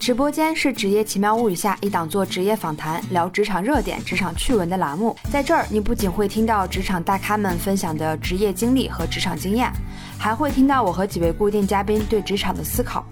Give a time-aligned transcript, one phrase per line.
[0.00, 5.14] 直播间是《职业奇妙物语》下一档做职业访谈、聊职场热点、职场趣闻的栏目。
[5.30, 9.70] 在这儿，你不仅会听到职场大咖们分享的职业经历和职场经验，
[10.18, 13.04] 还会听到我和几位固定嘉宾对职场的思考。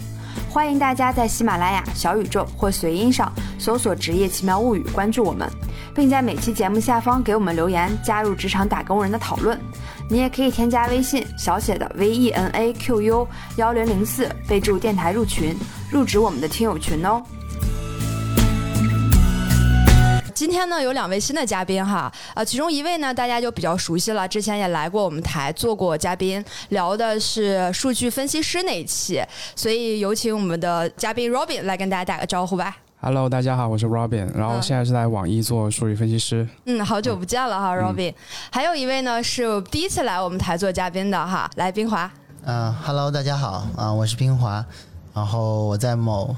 [0.48, 5.46] 欢迎大家在喜马拉雅、小宇宙或随音上搜索“职业奇妙物语”，关注我们，
[5.94, 9.60] 并在每期节目下方给我们留言，加入职场打工人的讨论。
[10.10, 15.54] 你也可以添加微信小写的 V E N A Q U 幺零零四，备注电台入群，
[15.92, 17.22] 入职我们的听友群哦。
[20.34, 29.22] 今天呢有两位新的嘉宾哈，呃，其中一位呢大家就比较熟悉了，之前也来过我们台做过嘉宾，聊的是数据分析师那一期，
[29.54, 32.74] 所以有请我们的嘉宾 Robin 来跟大家打个招呼吧。
[33.00, 36.46] Hello，大家好，我是 Robin，然后现在是在网易做数据分析师。
[36.64, 38.12] 嗯，好久不见了哈，Robin。
[38.50, 42.10] 还有一位呢是第一次来我们台做嘉宾的哈，来冰华。
[42.42, 44.64] 嗯、h e l l o 大家好啊、我是冰华，
[45.14, 46.34] 然后我在某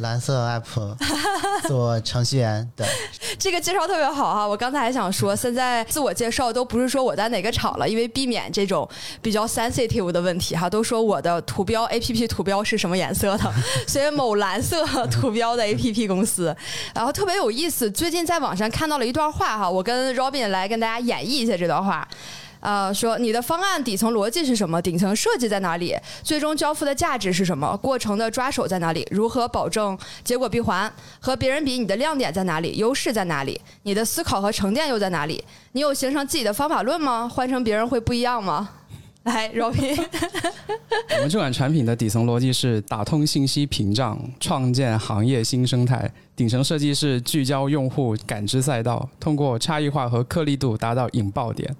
[0.00, 0.96] 蓝色 app
[1.68, 2.86] 做程序员，对，
[3.38, 8.88] 这个介绍特别好哈，我刚才还想说，现在自我介绍都不是说我在哪个厂了，因为避免这种
[9.20, 13.52] 比较 sensitive 的问题哈，都说我的图标 A P P 图标是什么颜色的，
[13.86, 16.54] 所以某蓝色图标的 A P P 公司，
[16.94, 22.06] 然后特别有意思，最近在网上看到了一段话哈，我跟 Robin 来跟大家演绎一下这段话。
[22.60, 24.80] 呃，说你的方案底层逻辑是什么？
[24.80, 25.96] 顶层设计在哪里？
[26.22, 27.76] 最终交付的价值是什么？
[27.78, 29.06] 过程的抓手在哪里？
[29.10, 30.92] 如何保证结果闭环？
[31.18, 32.76] 和别人比，你的亮点在哪里？
[32.76, 33.60] 优势在哪里？
[33.82, 35.42] 你的思考和沉淀又在哪里？
[35.72, 37.28] 你有形成自己的方法论吗？
[37.28, 38.68] 换成别人会不一样吗？
[39.24, 51.74] 来柔平我们这款产品的底层逻辑是打通信息屏障，创建行业新生态；顶层设计是聚焦用户感知赛道，通过差异化和颗粒度达到引爆点。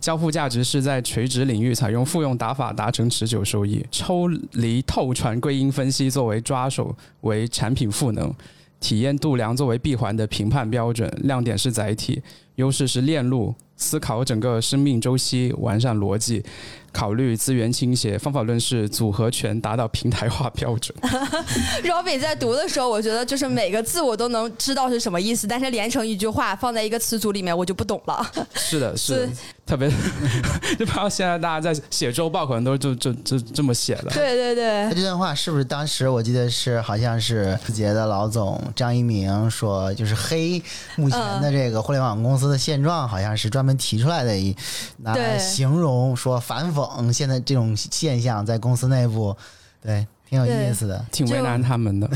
[0.00, 8.32] 交付价值是在垂直领域采用复用打法达成持久收益，抽离透传归因分析作为抓手，为产品赋能，
[8.80, 12.22] 体验度量作为闭环的评判标准，亮点是载体，
[12.56, 16.42] 优势是链路，思考整个生命周期，完善逻辑，
[16.90, 20.96] 考虑资源倾斜，方法论是组合拳达到平台化标准。
[21.84, 28.28] Robin 在读的时候，我觉得就是每个字我都能知道是什么意思，但是连成一句话放在一个词组里面，我就不懂了。
[28.54, 29.32] 是的，是的，
[29.68, 29.86] 特别
[30.78, 34.10] 就不知道现在大家在写周报，可能都就就就这么写的。
[34.10, 34.88] 对对对。
[34.88, 40.62] 他，这段话是不是当时我记得是好像是字节的老总张一鸣说，就是黑
[40.96, 44.56] 目前的这个互联网公司的现状，好像是专门提出来的一
[44.98, 49.36] 拿来形容说反讽现在这种现象在公司内部，
[49.82, 51.04] 对，挺有意思的。
[51.10, 52.08] 挺为难他们的，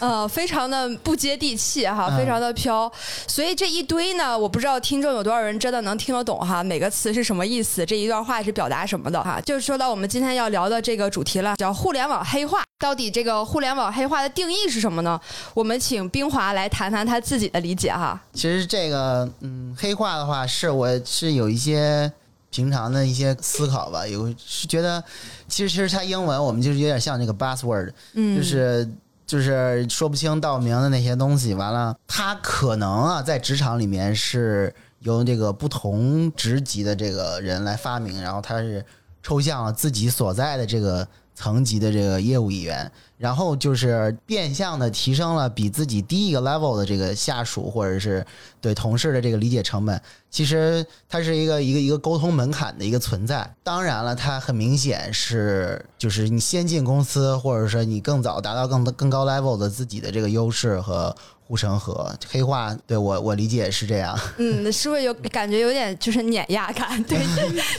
[0.00, 2.90] 呃，非常的不接地气哈，嗯非常的飘。
[3.26, 9.40] 所以这一堆呢，我不知道听众有多少人真的能听得懂哈，每个词是什么意思，这一段话是表达什么的哈。
[9.40, 12.62] 就是说到我们今天要聊的这个主题了，叫互联网黑化。
[12.78, 15.18] 到底这个互联网黑化的定义是什么呢？
[15.54, 18.20] 我们请冰华来谈谈他自己的理解哈。
[18.34, 22.12] 其实这个嗯，黑化的话，是我是有一些
[22.56, 25.04] 平常的一些思考吧，有是觉得，
[25.46, 28.88] 其实其实它英文我们就是有点像那个 buzzword，嗯，就是
[29.26, 31.52] 就是说不清道明的那些东西。
[31.52, 38.82] 完了，它可能啊，在职场里面是由这个不同职级的这个人来发明，然后它是
[39.22, 48.24] 抽象了自己所在的这个层级的这个业务语言，然后就是变相的提升了比自己低一个 level 的这个下属或者是
[48.62, 50.00] 对同事的这个理解成本。
[50.30, 53.48] 其实它是一个一个一个沟通门槛的一个存在。
[53.62, 61.14] 当然了，它很明显是就是你先进公司，或者说你更早达到更更高 level 的自己的这个优势和
[61.46, 62.14] 护城河。
[62.28, 64.18] 黑化对我我理解是这样。
[64.36, 67.02] 嗯，是不是有感觉有点就是碾压感？
[67.04, 67.18] 对，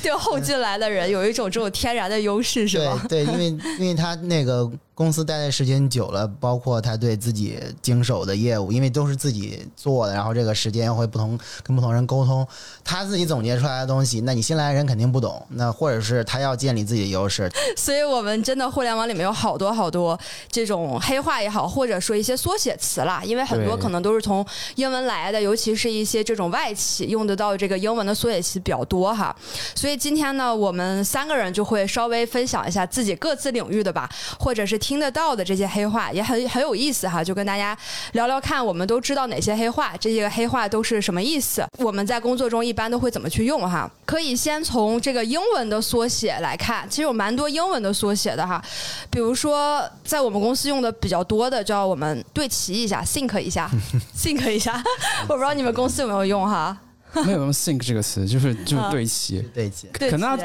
[0.01, 3.05] 对后进来的人有一种这种天然的优势，是吧？
[3.07, 3.45] 对对，因为
[3.79, 12.36] 因为他那个公司待的时间久了，包括他对自己经手的业务，因为都是自己做的，然后这个时间会不同跟不同人沟通，
[12.83, 20.19] 他自己总结出来的东西，那你新来的人肯定不懂，那或者是他要建立自己的优势， 所以我们真的互联网里面有好多好多
[20.49, 24.45] 这种黑话也好，或者说一些缩写词啦，因为很多可能都是从
[24.75, 29.35] 英文来的，尤其是一些这种外企用得到这个英文的缩写词比较多哈。
[29.75, 34.09] 所以今天呢，我们三个人就会稍微分享一下自己各自领域的吧，
[34.39, 37.77] 或者是听得到的这些黑话，也很 很有意思哈，就跟大家
[38.13, 43.89] 聊聊看，我们都知道哪些黑话，这些个黑话都是什么意思，我们在工作中一般都会怎么去用哈。
[44.05, 48.61] 可以先从这个英文的缩写来看，其实有蛮多英文的缩写的哈，
[49.09, 53.71] 比如说在我们公司用的比较多的，叫我们对齐一下，think 一下
[54.17, 54.83] ，think 一下，
[55.29, 56.77] 我不知道你们公司有没有用哈。
[57.25, 59.41] 没有用 “think” 这个词，就是就是对齐。
[59.53, 59.87] 对齐。
[59.93, 60.43] 可能齐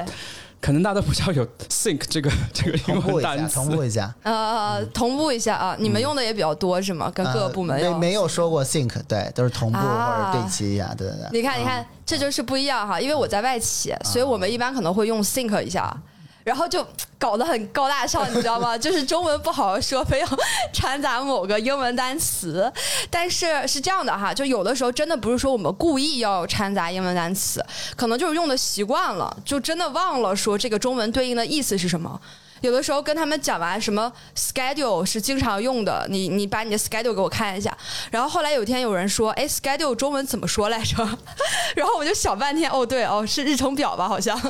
[0.63, 3.55] 可能大家都不知道有 sync 这个 这个英同步一下，文单词。
[3.57, 4.15] 同步一下。
[4.23, 7.11] 呃，同步一下啊，你们用的也比较多是吗？
[7.13, 11.29] 跟各个部门没没有说过 sync，对，都是同步啊或者对齐一下，对对对。
[11.33, 13.01] 你看，你看，这就是不一样哈。
[13.01, 15.95] 因为我在外企，所以我们一般可能会用 think 一下，
[16.45, 16.87] 然后就
[17.19, 18.77] 搞得很高大上，你知道吗？
[18.79, 20.27] 就是中文不好好说，非要
[20.73, 22.71] 掺杂某个英文单词。
[23.11, 27.65] 但是是这样的哈，就有的时候真的不是说我们故意要掺杂英文单词，
[27.97, 32.21] 可能就是用的习惯了，就真的忘了说这个中文对应的意思是什么。
[32.63, 37.77] 有的时候跟他们讲完什么 schedule 是经常用的，你你把你的 schedule 给我看一下。
[38.11, 40.97] 然后后来有一天有人说，哎，schedule 中文怎么说来着？
[41.77, 44.41] 然后我就想半天，哦对哦是日程表吧，好像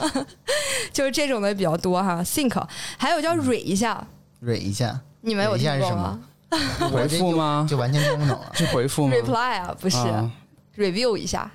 [0.93, 2.23] 就是这种的比较多哈。
[2.25, 2.63] think
[2.97, 4.07] 还有叫 re 一下，
[4.41, 6.21] 蕊一下，你们有蕊一下是什听过吗
[6.81, 6.89] 么？
[6.91, 7.67] 回复吗？
[7.69, 8.51] 就完全听不懂了。
[8.55, 10.31] 是回复吗？？reply 啊，不是、啊
[10.77, 11.51] review 一下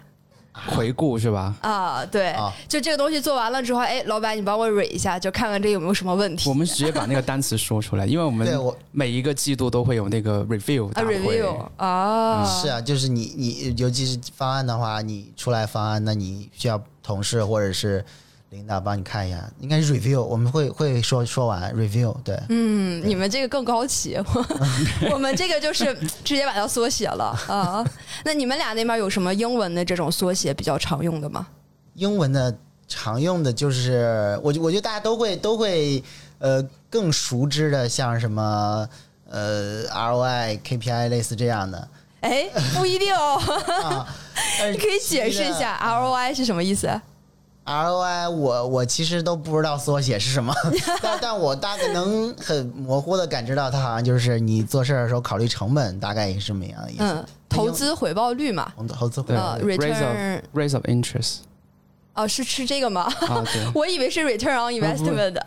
[0.66, 1.56] 回顾是吧？
[1.62, 6.50] 啊，对，啊就这个东西做完了之后，哎，老板你帮我 re 一下，就看看这有没有什么问题。
[6.50, 11.18] 我们直接把那个单词说出来，因为我们我每一个季度都会有那个 review 啊大会。
[11.20, 18.04] review 啊，是啊，就是你你尤其是方案的话，你出来方案，那你需要同事或者是
[18.50, 27.86] 领导帮你看一下，应该是 review，我们会会说说完 review，对，嗯，你们这个更高级，我 我们这个就是 直接把它缩写了啊。
[28.24, 31.46] 那你们俩那边有什么英文的这种缩写比较常用的吗？
[31.96, 32.56] 英文的
[32.88, 36.02] 常用的就是，我我觉得大家都会都会
[36.40, 38.88] 呃更熟知的，像什么
[39.30, 41.88] 呃 ROI、KPI 类似这样的
[42.22, 43.38] 哎，不一定哦，
[44.72, 46.90] 你可以解释一下 ROI 是什么意思？
[47.68, 50.54] ROI，我我其实都不知道缩写是什么，
[51.04, 57.04] 但但我大概能很模糊的感知到，它好像就是你做事儿的时候考虑成本，大概也是什么样的意思。
[57.04, 61.36] 嗯，投资回报率嘛，投投资回报率，rate，return of rate of interest
[62.14, 63.02] 哦，是吃这个吗？
[63.28, 65.44] 啊，对， 我以为是 return on investment 的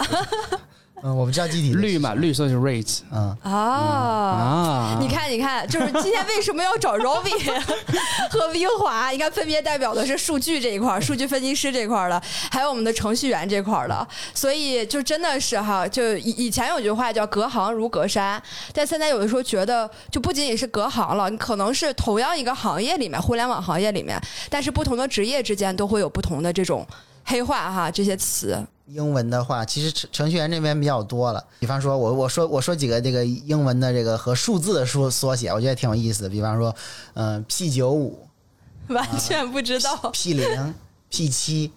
[1.03, 3.51] 嗯，我们知道具体绿嘛，绿色是 rate 嗯，啊。
[3.53, 4.99] 啊。
[5.01, 7.63] 你看，你看，就是今天为什么要找 Robin
[8.31, 9.11] 和冰华？
[9.11, 14.07] 你看，分别代表的是数据这一块儿、数据分析师这块儿的，还有我们的程序员这块儿的。
[14.35, 18.41] 所以，就真的是哈，就以以前有句话叫“隔行如隔山”，
[18.75, 24.21] 但现在有的时候觉得，就不仅仅是隔行了，你可能是同样一个行业里面，互联网行业里面，
[24.51, 26.87] 但是不同的职业之间都会有不同的这种
[27.31, 28.59] 黑化哈，这些词。
[28.87, 31.45] 英文的话，其实程程序员这边比较多了。
[31.61, 36.29] 比方说我我说我说几个这个英文的这个和数字的缩缩写，我觉得挺有意思的。
[36.29, 36.75] 比方说，
[37.15, 38.27] 嗯、p 九五、
[38.91, 40.75] 完全不知道，P 零、
[41.09, 41.71] P 七，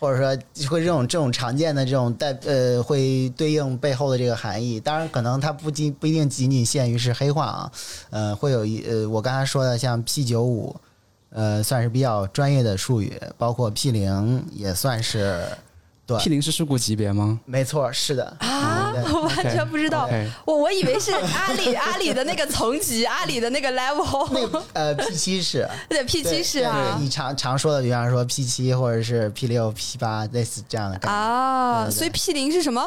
[0.00, 4.80] 或者说会这种这种常见的这种代呃会对应背后的这个含义。
[4.80, 7.72] 当然，可能它不仅不一定仅仅限于是黑化啊，
[8.10, 10.74] 呃，会有一呃我刚才说的像 P 九五，
[11.30, 15.44] 呃，算是比较专业的术语，包括 P 零也算是。
[16.06, 17.38] 对 P 零是事故级别吗？
[17.44, 20.08] 没错，是的啊，我完全不知道。
[20.46, 31.14] 我我以为是阿里阿里的那个层级，阿里的那个 level，那个呃 P 七是 对 P 七对是啊对你常常说的，比方说 P 七或者是 P 六、P 八类似这样的感觉。
[31.14, 32.82] 啊，对对对所以 P 零是什么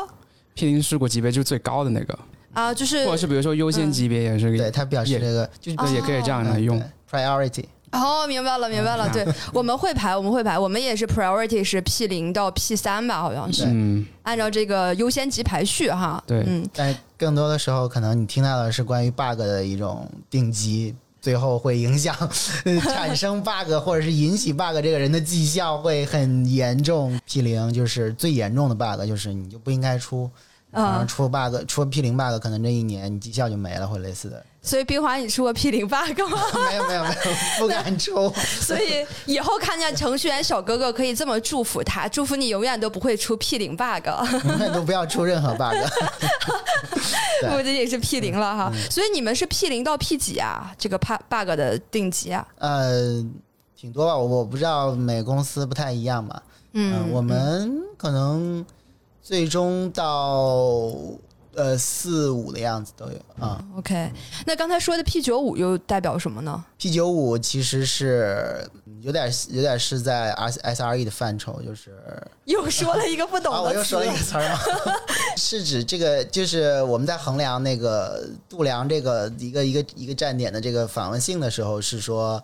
[0.56, 2.18] P 零事故级别就是最高的那个，
[2.54, 2.74] 啊？
[2.74, 6.80] 就是或者是比如说优先级别也是，对，它表示也这个就对也可以这样来用。
[6.80, 7.66] 对 priority。
[7.92, 16.24] 哦，明白了明白了，嗯对， 我们会排我们会排，我们也是 priority 是 P 零到 P 三吧，好像是嗯，按照这个优先级排序哈。
[16.26, 22.16] 对嗯，但更多的时候，可能你听到的是关于 bug 的一种定级，最后会影响
[22.66, 27.20] 呃 产生 bug 或者是引起 bug 这个人的绩效会很严重。
[27.26, 30.30] P 零就是最严重的 bug，就是你就不应该出。
[30.72, 34.42] 然后啊，出 bug 出 P 零 bug，可能这一年你绩效就没了，或者类似的。
[34.64, 35.96] 所以冰华你出过 P 零 bug
[36.30, 36.38] 吗？
[36.70, 37.16] 没有没有没有，
[37.60, 38.32] 不敢出。
[38.62, 44.06] 所以以后看见程序员小哥哥可以这么祝福他，祝福你永远都不会出 P 零 bug。
[44.48, 45.74] 永远都不要出任何 bug。
[47.42, 50.72] 对不仅仅是 P 零了哈，嗯所以你们是 P 零到 P 几啊？
[50.78, 52.48] 这个 bug 的定级啊？
[52.60, 53.26] 呃，
[53.76, 56.40] 挺多吧，我我不知道每个公司不太一样嘛。
[56.74, 58.64] 嗯，我们可能
[59.24, 60.94] 最终到
[61.56, 63.64] 呃四五的样子都有啊。
[63.76, 64.12] OK，
[64.46, 68.70] 那刚才说的 P 九五又代表什么呢？P 九五其实是
[69.02, 71.92] 有点有点是在 S S R E 的范畴，就是
[72.46, 74.60] 又说了一个不懂啊，我的又说了一个词儿吗？
[75.38, 82.42] 是指这个，就是我们在衡量那个度量这个一个一个一个站点的这个访问性的时候，是说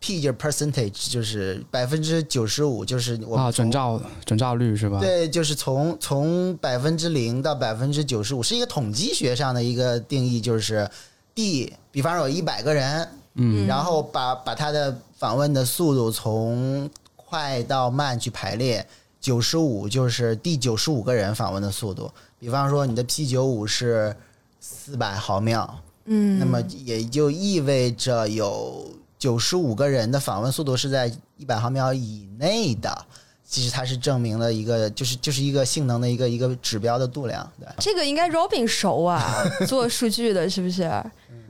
[0.00, 5.00] P 就是 percentage，就是百分之九十五，就是我啊，准从照准照率是吧？
[5.00, 10.88] 对，就是从从百分之零到百分之九十五，是一个统计学上的一个定义，就是
[11.34, 18.86] D，比方说有一百个人，嗯然后把把他的访问的速度从快到慢去排列，
[19.20, 22.10] 九十五就是第九十五个人访问的速度。
[22.38, 24.14] 比方说你的 P 九五是
[24.60, 28.88] 四百毫秒，嗯，那么也就意味着有
[29.18, 33.06] 九十五个人的访问速度是在一百毫秒以内的。
[33.50, 37.66] 其实它是证明了一个，就是就是一个性能的一个一个指标的度量，对。
[37.78, 40.82] 这个应该 Robin 熟啊， 做数据的是不是？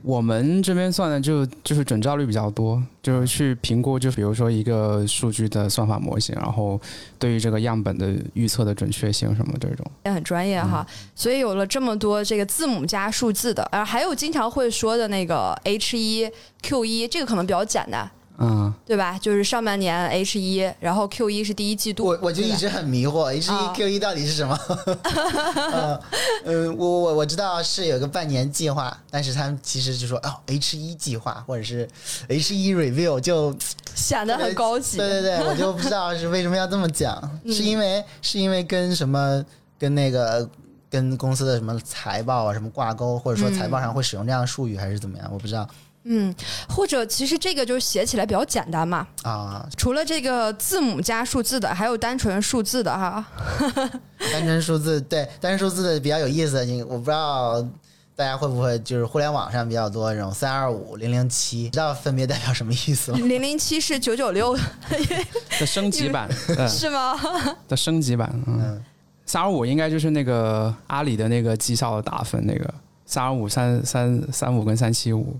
[0.01, 6.79] 我们这边算的就就是准照率比较多，就是去评估，就比如说一个数据的算法模型，然后
[7.17, 9.85] 对于这个样本的预测的准确性什么这种。
[10.05, 16.29] 也很专业哈，所以有了这么多这个字母加数字的，然后还有经常会说的那个 H 一
[16.61, 18.09] Q 一，这个可能比较简单，
[18.39, 19.17] 嗯，对吧？
[19.19, 24.57] 就是上半年 H 一，然后 Q 一是第一季度，我我就一直很迷惑，H 啊一 Q 一到底是什么？
[25.71, 26.01] 呃，
[26.45, 31.87] 嗯，我我我知道是有个半年计划，但是他们其实就说哦，H 一计划或者是
[32.27, 33.55] H 一 review 就
[33.95, 34.97] 显得很高级。
[34.97, 39.43] 对对对，我就不知道是为什么要这么讲， 嗯是因为是因为跟什么
[39.77, 40.47] 跟那个
[40.89, 45.29] 跟公司的什么财报啊什么挂钩，或者说财报上会使用这样的术语，还是怎么样？
[45.31, 45.67] 我不知道
[46.11, 46.33] 嗯，
[46.67, 49.07] 或者其实这个就是写起来比较简单嘛。
[49.23, 49.67] 啊。
[49.77, 53.23] 除了这个字母加数字的，还有单纯数字的哈。
[54.33, 57.61] 单纯数字对单纯数字的比较有意思，你我不知道
[58.15, 63.17] 大家会不会就是互联网上比较多这种三二五零零七，知道分别代表什么意思吗？
[63.19, 64.57] 零零七是九九六
[65.59, 67.15] 的升级版，嗯，是吗？
[67.67, 68.83] 的升级版，嗯，嗯，
[69.25, 72.73] 三二五应该就是那个阿里的那个绩效的打分，那个
[73.05, 75.39] 三二五、三三三五跟三七五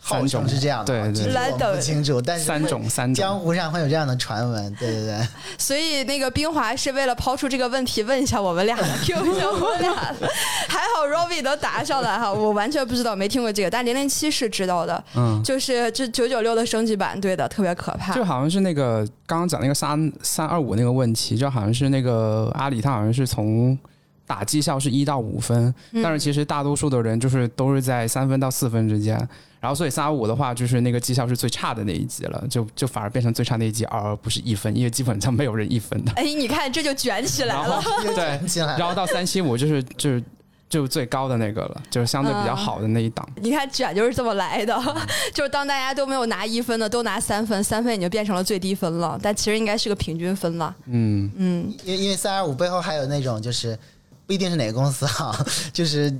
[0.00, 5.28] 号三种是这样的，对对其实我来等不清楚，但是三种三江，湖上会有这样的传闻，对对对。
[5.58, 9.94] 所以那个冰华是为了抛出这个问题，问一下我们俩的，Q 一下我们俩。
[10.12, 10.28] 的。
[10.68, 18.14] 还好 Robbie 能答上来哈，我完全不知道，没听过这个，但零零七是知道的，嗯，就是这九九六的升级版，对的，特别可怕。
[18.14, 18.24] 就。
[18.30, 23.76] 好像是那个刚刚讲那个三三二五那个问题，就好像是那个阿里，他好像是从
[24.24, 29.28] 打绩效是一到五分，嗯但是其实大多数的人就是都是在三分到四分之间，
[29.60, 36.12] 然后所以三二五的话，就是那个绩效是最差的那一级了，就就反而变成最差那一级，而不是一分，因为基本上没有人一分的。
[36.12, 37.82] 哎，你看这就卷起来了。
[38.14, 38.40] 对
[38.78, 40.24] 然后到三七五就是就是
[40.70, 43.28] 就最高的那个了，就是相对比较好的那一档。
[43.42, 44.80] 你看卷就是这么来的，
[45.34, 50.74] 就是当大家都没有拿一分的，都拿三分，三分已经变成了最低分了，但其实应该是个平均分了。
[50.86, 53.78] 嗯，嗯，因为因为三二五背后还有那种就是
[54.26, 55.36] 不一定是哪个公司哈，
[55.72, 56.10] 就是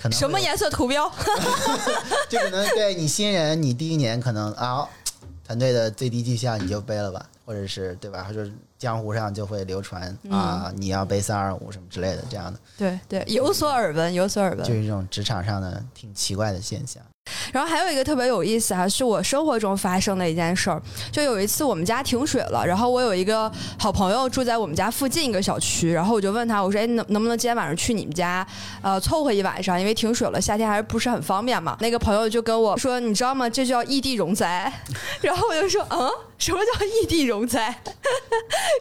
[0.00, 1.10] 可能什么颜色图标？
[2.28, 4.88] 就可能对你新人，你第一年可能啊，
[5.44, 8.24] 团队的最低绩效你就背了吧，或者是对吧？
[8.26, 14.64] 或者江湖上就会流传嗯啊，你要背三二五什么之类的这样的，对对，有所耳闻，有所耳闻。
[14.66, 17.02] 就是这种职场上的挺奇怪的现象。
[17.52, 20.80] 然后还有一个特别有意思哈、是我生活中发生的一件事儿。
[21.10, 28.46] 就有一次我们家停水了，然后我有一个好朋友住在我们家附近一个小区，然后我就问他，我说，哎，能能不能今天晚上去你们家，
[28.82, 29.78] 呃，凑合一晚上？
[29.80, 31.76] 因为停水了，夏天还是不是很方便嘛。
[31.80, 33.48] 那个朋友就跟我说，你知道吗？
[33.48, 34.72] 这叫异地容灾。
[35.20, 37.74] 然后我就说，嗯，什么叫异地容灾？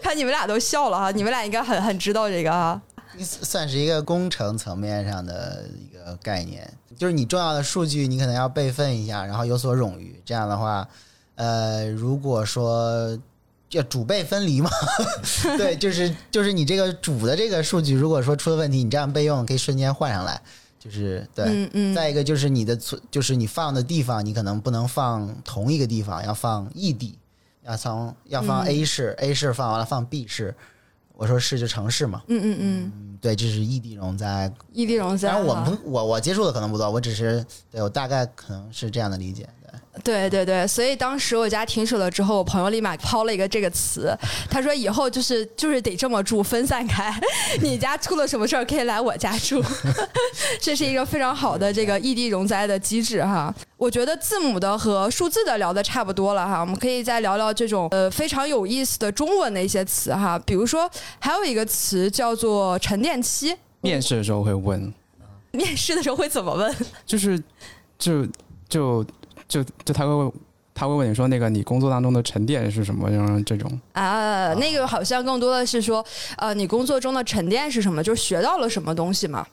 [0.02, 2.82] 看你们俩都笑了哈，你们俩应该很很知道这个哈。
[3.20, 5.66] 算是一个工程层面上的
[6.10, 10.22] 个概念，就是你重要的数据你可能要备份一下，然后有所冗余。
[10.26, 10.88] 这样的话，
[11.36, 13.18] 呃，如果说
[13.72, 14.70] 要主备分离嘛，
[15.58, 20.42] 对，就是就是你这个主的这个数据，如果说出了问题，你这样备用可以瞬间换上来，
[20.80, 21.46] 就是对。
[21.46, 27.18] 嗯嗯，再一个就是你的存，就是你放的地方，你可能不能放同一个地方，要放异地，
[27.64, 30.56] 要从要放嗯 A 市、a 市放完了放 B 市。
[31.20, 34.50] 我说是就城市嘛，嗯嗯嗯，嗯，对，这是异地容在。
[34.72, 35.36] 异地容灾哈。
[35.36, 39.46] 当然我们不我我接触的可能不多，我只是对我大概可能是这样的理解。
[39.62, 44.16] 对，对对对，所以当时我家停水了之后，我朋友立马抛了一个这个词，
[44.50, 47.14] 他说以后就是就是得这么住，分散开。
[47.62, 49.64] 你家出了什么事儿可以来我家住，
[50.60, 53.54] 这是一个非常好的这个异地容灾的机制哈。
[53.78, 60.90] 我觉得字母的和数字的聊的差不多了哈，我们可以再聊聊这种呃非常有意思的中文的一些词哈，比如说
[61.20, 63.56] 还有一个词叫做沉淀期。
[63.82, 64.94] 面试的时候会问，
[65.52, 66.76] 面试的时候会怎么问？
[67.06, 67.42] 就是
[67.98, 68.26] 就
[68.68, 69.19] 就就
[69.50, 70.32] 就就他会问
[70.74, 76.06] 他会问你说那个你工作当中的沉淀是什么，然后这种啊，那个好像更多的是说，
[76.38, 78.02] 呃，你工作中的沉淀是什么？
[78.02, 79.46] 就是学到了什么东西嘛。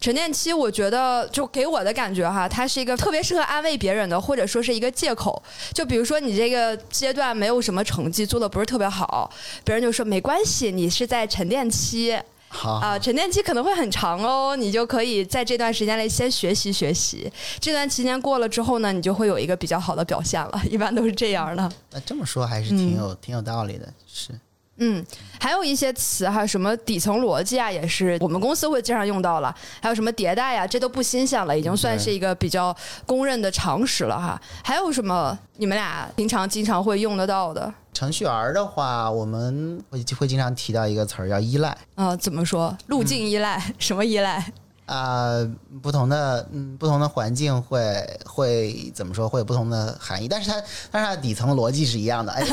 [0.00, 5.40] 沉淀期，我觉得就给我的感觉哈，它是一个特别适合安慰别人的，或者说是一个借口。
[5.72, 9.30] 就比如说你这个阶段没有什么成绩，做的不是特别好，
[9.62, 12.18] 别人就说没关系，你是在沉淀期
[12.56, 17.30] 好，啊、沉淀期可能会很长哦，你就可以在这段时间内先学习学习。
[17.58, 21.70] 这段期间过了之后呢，你就会有一个比较好的表现了，一般都是这样的。
[21.90, 24.30] 那这么说还是挺有、挺有道理的，是
[24.78, 25.04] 嗯，
[25.40, 29.54] 还有一些词哈，什么底层逻辑啊，也是我们公司会经常用到了。
[29.80, 32.74] 还有什么迭代呀，这都不新鲜了，已经算是一个比较
[33.06, 34.40] 公认的常识了哈。
[34.64, 37.72] 还有什么你们俩平常经常会用得到的？
[37.92, 42.76] 程序员的话，我们会会经常提到一个词儿叫依赖啊，怎么说？
[42.88, 43.62] 路径依赖？
[43.78, 44.52] 什么依赖？
[44.86, 45.38] 啊，
[45.82, 49.26] 不同的嗯，不同的环境会会怎么说？
[49.28, 52.30] 会有不同的含义，但是它但是它底层逻辑是一样的。
[52.32, 52.44] 哎，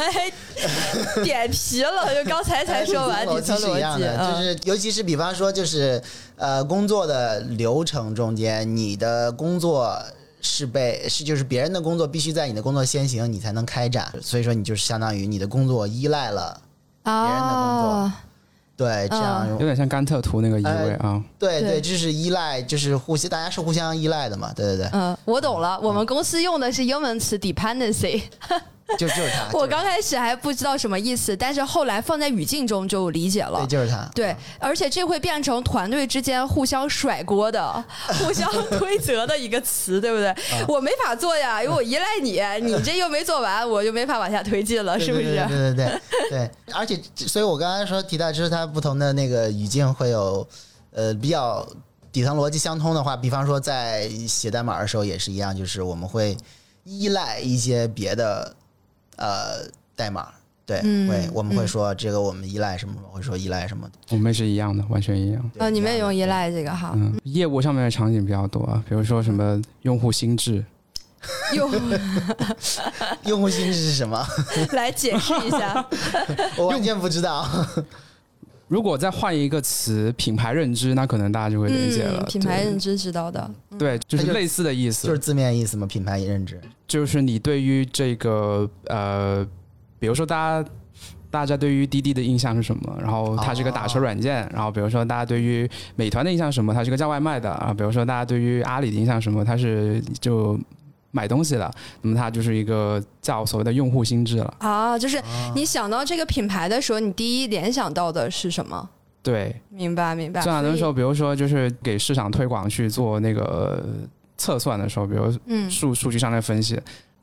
[1.23, 6.01] 点皮了，就刚才才说完，底层逻辑是一样的，就是尤其是比方说，就是
[6.37, 10.01] 呃，工作的流程中间，你的工作
[10.41, 16.61] 是被是就是别人的工作必须在你的工作先行，你才能开展，所以说你就是相当于你的工作依赖了
[17.03, 18.11] 别人的工作。
[18.81, 21.23] 对，这样有点像甘特图那个意味啊。
[21.37, 24.51] 对对，就是依赖，就是互相，大家是互相依赖的嘛。
[24.55, 24.89] 对对对。
[24.91, 25.79] 嗯，我懂了。
[25.79, 28.23] 我们公司用的是英文词 dependency。
[28.97, 33.59] 就就是他， 我刚开始还不知道什么意思，但是后来放在语境中就理解了。
[33.59, 34.09] 对，就是他。
[34.13, 37.83] 对，而且这会变成团队之间互相甩锅的、
[38.19, 40.35] 互相推责的一个词，对不对？
[40.67, 45.35] 我没法做呀，因为我依赖你，你这又没做完，我就没法往下推进了，是不是？
[45.47, 46.51] 对对对 对。
[46.73, 50.47] 而且，所以我刚才说提到，就是它不同的那个语境会有
[50.91, 51.67] 呃比较
[52.11, 56.37] 底层逻辑相通的话，比方说在写代码的时候也是一样，就是我们会
[56.83, 58.55] 依赖一些别的。
[59.17, 60.29] 呃，代码
[60.65, 62.95] 对，会我们会说这个我们依赖什么？
[63.11, 63.89] 会说依赖什么？
[64.09, 65.51] 我们是一样的，完全一样。
[65.57, 66.93] 呃，你们也用依赖这个哈？
[66.95, 70.63] 嗯，业务上面的场景比较多，比如说什么用户心智。
[71.53, 71.71] 用
[73.25, 74.25] 用户心智是什么？
[74.71, 75.85] 来解释一下。
[76.57, 77.47] 我完全不知道。
[78.71, 82.23] 如果再换一个词，品牌认知，那可能大家就会理解了。
[82.23, 85.85] 品牌认知知道的，对，就是类似的意思，就是字面意思嘛。
[85.85, 89.45] 品牌认知就是你对于这个呃，
[89.99, 90.69] 比如说大家
[91.29, 92.97] 大家对于滴滴的印象是什么？
[93.01, 94.49] 然后它是个打车软件。
[94.53, 96.73] 然后比如说大家对于美团的印象是什么？
[96.73, 97.73] 它是个叫外卖的啊。
[97.77, 99.43] 比如说大家对于阿里的印象什么？
[99.43, 100.57] 它是就。
[101.11, 101.71] 买东西了，
[102.01, 105.21] 那么它就是一个叫所谓的用户心智了啊，就是
[105.53, 108.89] 你想到这个品牌的时候，你第一联想到的是什么？
[109.23, 110.41] 对，明白明白。
[110.41, 113.83] 正常的时候，比如说就是给市场推广去做那个
[114.35, 115.31] 测算的时候，比如
[115.69, 116.79] 数数据上的分析，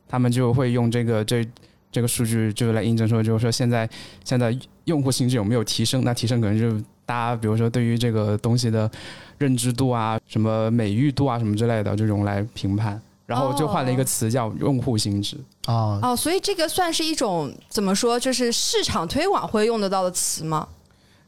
[0.07, 1.45] 他们就会用这个这
[1.91, 3.89] 这个数据就是来印证说，就是说现在
[4.23, 6.03] 现在用户心智有没有提升？
[6.05, 6.71] 那提升可能就
[7.05, 8.89] 大家比如说对于这个东西的
[9.37, 13.01] 认知度啊、什么美誉度啊、什么之类的这种来评判。
[13.29, 15.37] 然后就换了一个词叫用户心智
[15.67, 20.67] 哦哦，所以这个算是一种怎么说，就是市场推广会用得到的词吗？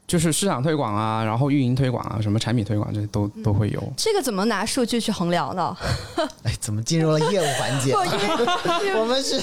[0.04, 3.80] 就是市场推广啊，然后运营推广啊，什么产品推广这些都都会有。
[3.96, 5.76] 这个怎么拿数据去衡量呢？
[6.42, 7.94] 哎，怎么进入了业务环节？
[8.98, 9.40] 我们是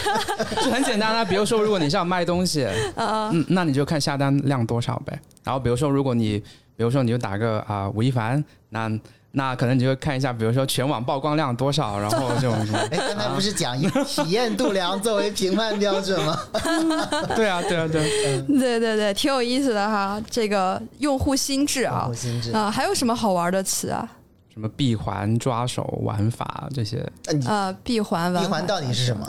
[0.64, 2.66] 就很简单啊，比如说如果你是要卖东西，
[2.96, 5.20] 嗯，那你就看下单量多少呗。
[5.44, 6.38] 然后比如说如果你，
[6.74, 8.90] 比如说你就打个啊吴亦凡，那。
[9.32, 12.78] 那可能你就看一下，比如说全网曝光量多少，然后这种什么？
[12.90, 16.38] 哎，刚才不是讲以体验度量作为评判标准吗？
[17.36, 20.20] 对啊，对啊，对，对对对，挺有意思的哈。
[20.30, 24.08] 这个用户心智啊，用户心智啊，还有什么好玩的词啊？
[24.58, 27.00] 什么闭环、抓手、玩法这些？
[27.46, 29.24] 呃，闭环、闭环到底是什么？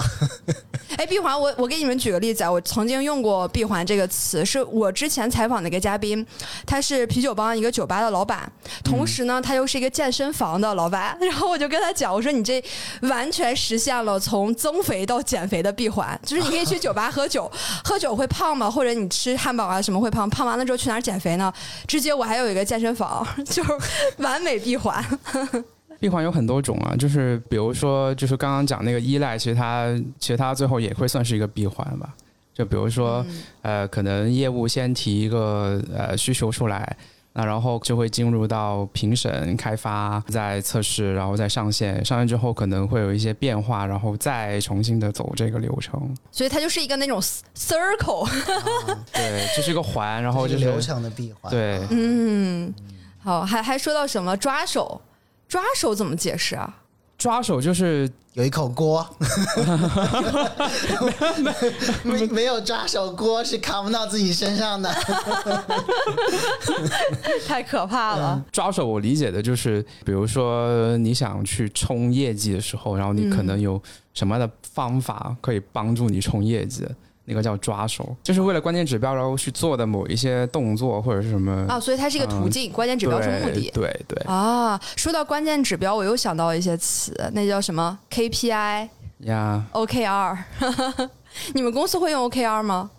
[0.98, 6.26] 哎，闭环，我我给你们举个例子啊，我曾经用过闭环这个词，是我之前采访的一个嘉宾，
[6.66, 8.52] 他是啤酒帮一个酒吧的老板，
[8.84, 12.60] 同时呢，他又是一个健身房的老板， 然后我就跟他讲，我说你这
[13.04, 17.50] 完全实现了从增肥到减肥的闭环，就是你可以去酒吧喝酒，
[17.84, 18.70] 喝酒会胖吗？
[18.70, 20.28] 或者你吃汉堡啊什么会胖？
[20.28, 21.54] 胖完了之后去哪儿减肥呢？
[21.86, 23.72] 直接我还有一个健身房， 就是
[24.18, 25.06] 完美闭环。
[26.00, 32.14] 闭环有很多种啊，就是比如说，就是刚刚讲那个依赖，其实它其实它最后也会算是一个闭环吧。
[32.54, 33.26] 就比如说，
[33.62, 36.96] 呃，可能业务先提一个呃需求出来，
[37.34, 42.04] 那然后就会进入到评审、开发、再测试，然后再上线。
[42.04, 46.02] 上线之后可能会有一些变化，然后再重新的走这个流程。
[46.32, 47.22] 所以它就是一个那种
[47.56, 48.30] circle，
[49.14, 51.52] 对，这是一个环，然后就是流程的闭环。
[51.52, 52.74] 对，嗯。
[53.22, 55.00] 好，还还说到什么抓手？
[55.50, 56.78] 抓手怎么解释啊？
[57.18, 59.06] 抓手就是有一口锅，
[61.44, 64.90] 没没没有抓手锅是扛不到自己身上的，
[67.46, 68.42] 太可怕了。
[68.54, 73.82] 抓手我理解的就是，比如说你想去冲业绩的时候，然后你可能有
[74.14, 76.88] 什么样的方法可以帮助你冲业绩。
[77.30, 83.70] 那个叫抓手，就是为了关键指标然后去做的某一些动作或者是什么啊，所以它是一个途径，关键指标是目的。
[83.72, 88.90] 对对啊，说到关键指标，我又想到一些词，那叫什么 KPI
[89.20, 90.38] 呀，OKR。
[91.54, 92.90] 你们公司会用 OKR 吗？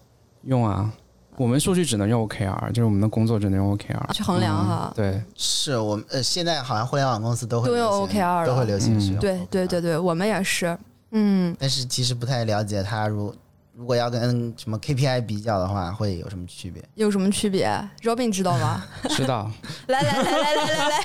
[0.44, 0.88] 用啊，
[1.36, 4.92] 我们数据只能用 OKR，就是我们的工作只能用 OKR 去衡量哈。
[4.94, 9.20] 对，是我们呃，现在好像互联网公司都会都用 OKR 都会流行嗯使用。
[9.20, 10.78] 对对对对，我们也是。
[11.12, 13.34] 嗯，但是其实不太了解它如
[13.80, 16.84] 如果要跟什么 KPI 比较的话，会有什么区别？
[16.96, 17.66] 有什么区别
[18.02, 18.84] ？Robin 知道吗？
[19.08, 19.50] 知道。
[19.86, 20.98] 来来来来来来来，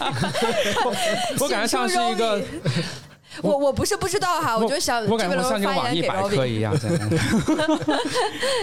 [1.40, 2.44] 我感觉像是一个，
[3.42, 6.46] 我我不是不知道哈，我就想我感觉我像一个网易百科。
[6.46, 6.78] 一样，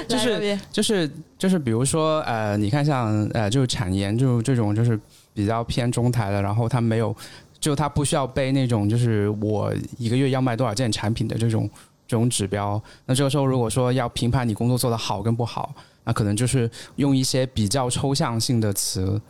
[0.07, 5.01] 就是就是就是，比如说呃，你看像呃，就是产研就这种就是
[5.33, 7.17] 比较偏中台的，然后它没有，
[7.59, 11.69] 就它不需要背那种就是我一个月要卖多少件产品的这种
[12.13, 12.81] 这种指标。
[13.07, 19.21] 那这个时候如果说要评判你工作做得好跟不好，那可能就是用一些比较抽象性的词。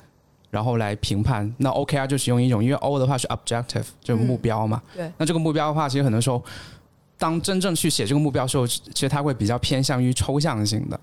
[0.51, 4.83] 然后来评判，那 OKR 就是用一种，因为 O 的话是 objective，就是目标嘛。
[4.95, 6.45] 对那这个目标的话，其实很多时候，
[7.16, 11.01] 当真正去写这个目标的时候，其实它会比较偏向于抽象性的。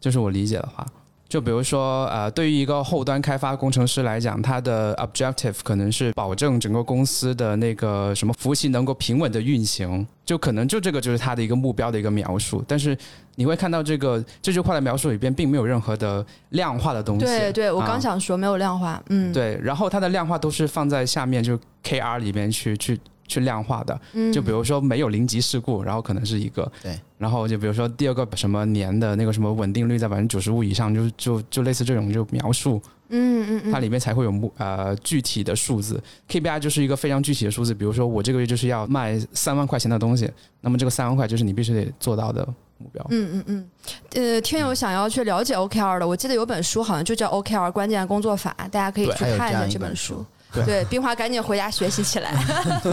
[0.00, 0.84] 就是我理解的话，
[1.30, 12.64] 就比如说，呃，对于一个后端开发工程师来讲，他的 objective 可能是保证整个公司的那个什么服务器能够平稳的运行，就可能就这个就是他的一个目标的一个描述。
[12.66, 12.98] 但是
[13.36, 17.24] 你会看到这个这句话的描述里边并没有任何的量化的东西。
[17.24, 22.98] 对对，我啊刚想说没有量化，嗯，对，然后它的量化都是放在下面就 KR 里边去去
[23.30, 23.98] 去量化的。
[24.12, 36.02] 嗯，就比如说没有零级事故，然后可能是一个对，然后就比如说第二个什么年的那个什么稳定率在百分之九十五以上，就就就类似这种就描述，嗯嗯嗯，它里面才会有目呃具体的数字。
[36.28, 42.46] KPI 就是一个非常具体的数字，比如说我这个月就是要卖三万块钱的东西，那么这个三万块就是你必须得做到的
[42.78, 43.06] 目标。
[43.10, 43.70] 嗯嗯嗯，
[44.14, 50.26] 呃，听友想要去了解 OKR 的，我记得有本书好像就叫 OKR 关键工作法，大家可以去看一下这样一这本书本书。
[50.52, 52.34] 对对，冰华赶紧回家学习起来，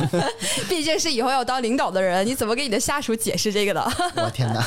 [0.69, 3.81] 毕竟是以后要当领导的人，你怎么给你的下属解释这个的？
[4.17, 4.61] 我天哪！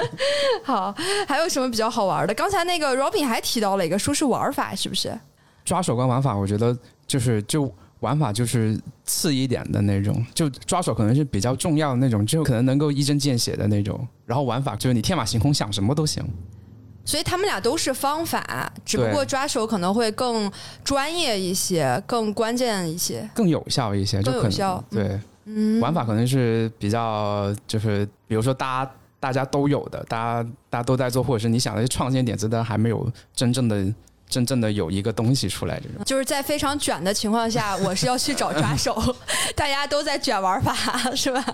[0.62, 0.94] 好，
[1.26, 2.34] 还有什么比较好玩的？
[2.34, 5.18] 刚才那个 Robin 还提到了一个说是玩法，是不是？
[5.64, 14.06] 抓手跟玩法，我觉得就是就玩法就是次一点的那种，就抓手可能是比较重要的那种，就可能能够一针见血的那种。
[14.26, 16.22] 然后玩法就是你天马行空想什么都行。
[17.06, 20.50] 所以他们俩都是方法，只不过抓手可能会更
[20.84, 23.26] 专业一些，更关键一些。
[23.32, 28.90] 更有效一些，就可有效对、嗯，玩法可能是比较就是比如说大家
[29.20, 33.94] 大家都有的，大家大家都在做，或者是你想的是创新点子，但还没有真正的
[34.28, 36.04] 真正的有一个东西出来这种。
[36.04, 39.00] 就是在非常卷的情况下，我是要去找抓手，
[39.54, 40.74] 大家都在卷玩法，
[41.14, 41.44] 是吧？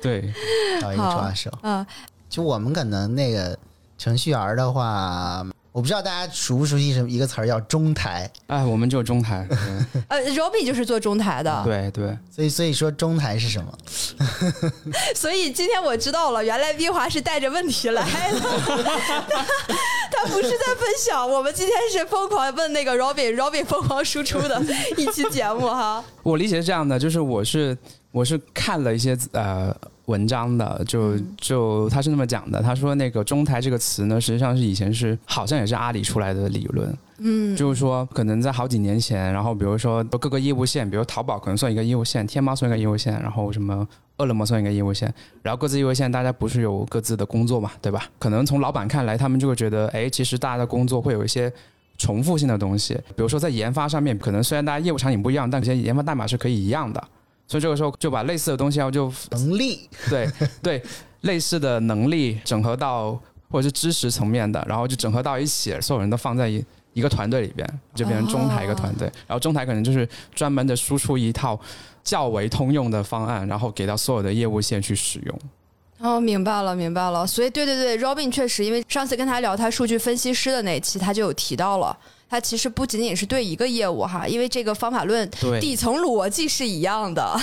[0.00, 0.32] 对，
[0.80, 1.50] 找一个抓手。
[1.62, 1.86] 嗯，
[2.30, 3.56] 就我们可能那个
[3.96, 9.46] 程序员的话，我不知道大家熟不熟悉什么一个词儿叫中台，哎，我们就是中台，
[10.08, 12.06] 呃，Robin 就是做中台的，对对。
[12.06, 13.78] 对，所以所以说中台是什么？
[15.14, 19.44] 所以今天我知道了，原来冰华是带着问题来的，他
[20.12, 24.62] 他不是在分享，我们今天是疯狂问那个 Robin，Robin 疯狂输出的
[24.96, 26.04] 一期节目哈。
[26.22, 27.76] 我理解是这样的，就是我是
[28.12, 29.74] 我是看了一些呃
[30.06, 43.86] 文章的，就就他是那么讲的，他说那个中台这个词呢，实际上是以前是好像也是阿里出来的理论，嗯，就是说可能在好几年前，然后比如说各个业务线，比如淘宝可能算一个业务线，天猫算一个业务线，然后什么。
[44.16, 45.12] 饿了么算一个业务线，
[45.42, 48.08] 然后各自业务线大家不是有各自的工作嘛，对吧？
[48.16, 51.52] 可能从老板看来，他们就会觉得，哎，其实大家的工作会有一些
[51.98, 57.02] 重复性的东西，比如说在研发上面，可能虽然大家业务场景不一样，但有些研发代码是可以一样的。
[57.46, 60.28] 所以这个时候就把类似的东西然后就能力对
[60.62, 60.82] 对
[61.20, 63.18] 类似的能力整合到
[63.50, 69.06] 或者是知识层面的，然后就整合到一起，所有人都放在一一个团队里边，就变成中台一个团队。
[69.26, 71.58] 然后中台可能就是专门的输出一套
[72.02, 75.38] 较为通用的方案，然后给到所有的业务线去使用。
[76.00, 77.26] 哦，明白了，明白了。
[77.26, 81.96] 所以，对对对，Robin 确实，因为上次跟他聊他数据分析师的那期，他就有提到了，
[82.34, 87.40] 他其实不仅仅是对一个业务哈，因为这个方法论底层逻辑是一样的，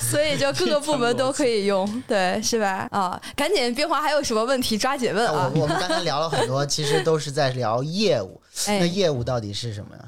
[0.00, 2.88] 所以就各个部门都可以用，对，是吧？
[2.90, 5.60] 啊，赶紧，冰华还有什么问题抓紧问啊我！
[5.60, 8.40] 我们刚才聊了很多，其实都是在聊业务。
[8.66, 10.02] 那哎，业务到底是什么呀？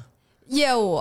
[0.47, 0.99] 业务。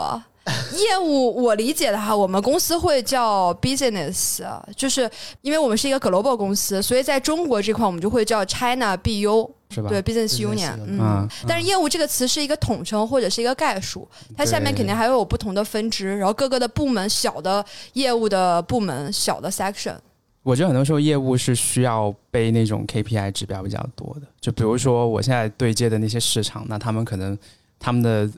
[0.72, 5.11] 业务我理解的哈，我们公司会叫 business，啊就是
[5.42, 9.88] 因为我们是一个 global 公司，所以在中国这块我们就会叫 China BU，是吧？
[9.88, 10.98] 对 business 嗯。
[11.00, 19.96] 嗯，但是业务这个词是一个统称或者是一个概述，它下面肯定还会有不同的分支，然后各个的部门、小的业务的部门、小的 section。
[20.42, 27.37] 我觉得很多时候业务是需要背那种 KPI 指标比较多的，就比如说我现在对接的那些市场，那他们可能
[27.78, 28.31] 他们的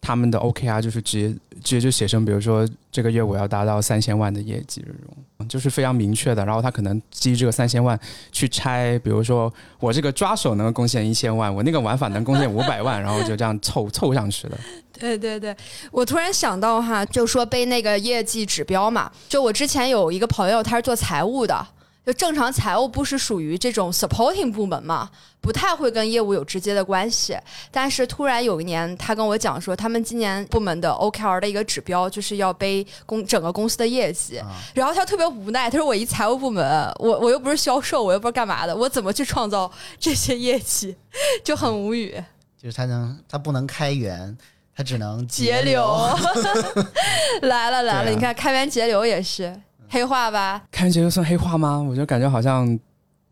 [0.00, 1.28] 他们的 OKR 就是直接
[1.62, 6.44] 直接就写成，比如说这个月我要达到三千万的业绩这种，就是非常明确的。
[6.44, 7.98] 然后他可能基于这个三千万
[8.30, 14.58] 去拆，比如说我这个抓手能够贡献一千万，我那个玩法能贡献五百万， 然后就这样凑凑上去的。
[14.98, 15.56] 对对对，
[15.90, 21.66] 我突然想到哈，就说背那个业绩指标嘛，就我之前有一个朋友，他是做财务的。
[22.08, 25.10] 就正常财务部是属于这种 supporting 部门嘛，
[25.42, 27.36] 不太会跟业务有直接的关系。
[27.70, 34.40] 但是突然有一年，他跟我讲说，他们今年部门的 OKR 的一个指标就是要背公整个公司的业绩。
[34.72, 40.96] 然后他特别无奈，他说：“我一财务部门，我我又不是销售，我又不是干嘛的，我怎么去创造这些业绩？
[41.44, 42.18] 就很无语。”
[42.56, 44.34] 就是他能，他不能开源，
[44.74, 45.84] 他只能节流。
[47.42, 49.60] 来了来了，你看开源节流也是。
[49.88, 50.62] 黑化吧？
[50.70, 51.80] 开源节流算黑化吗？
[51.80, 52.78] 我就感觉好像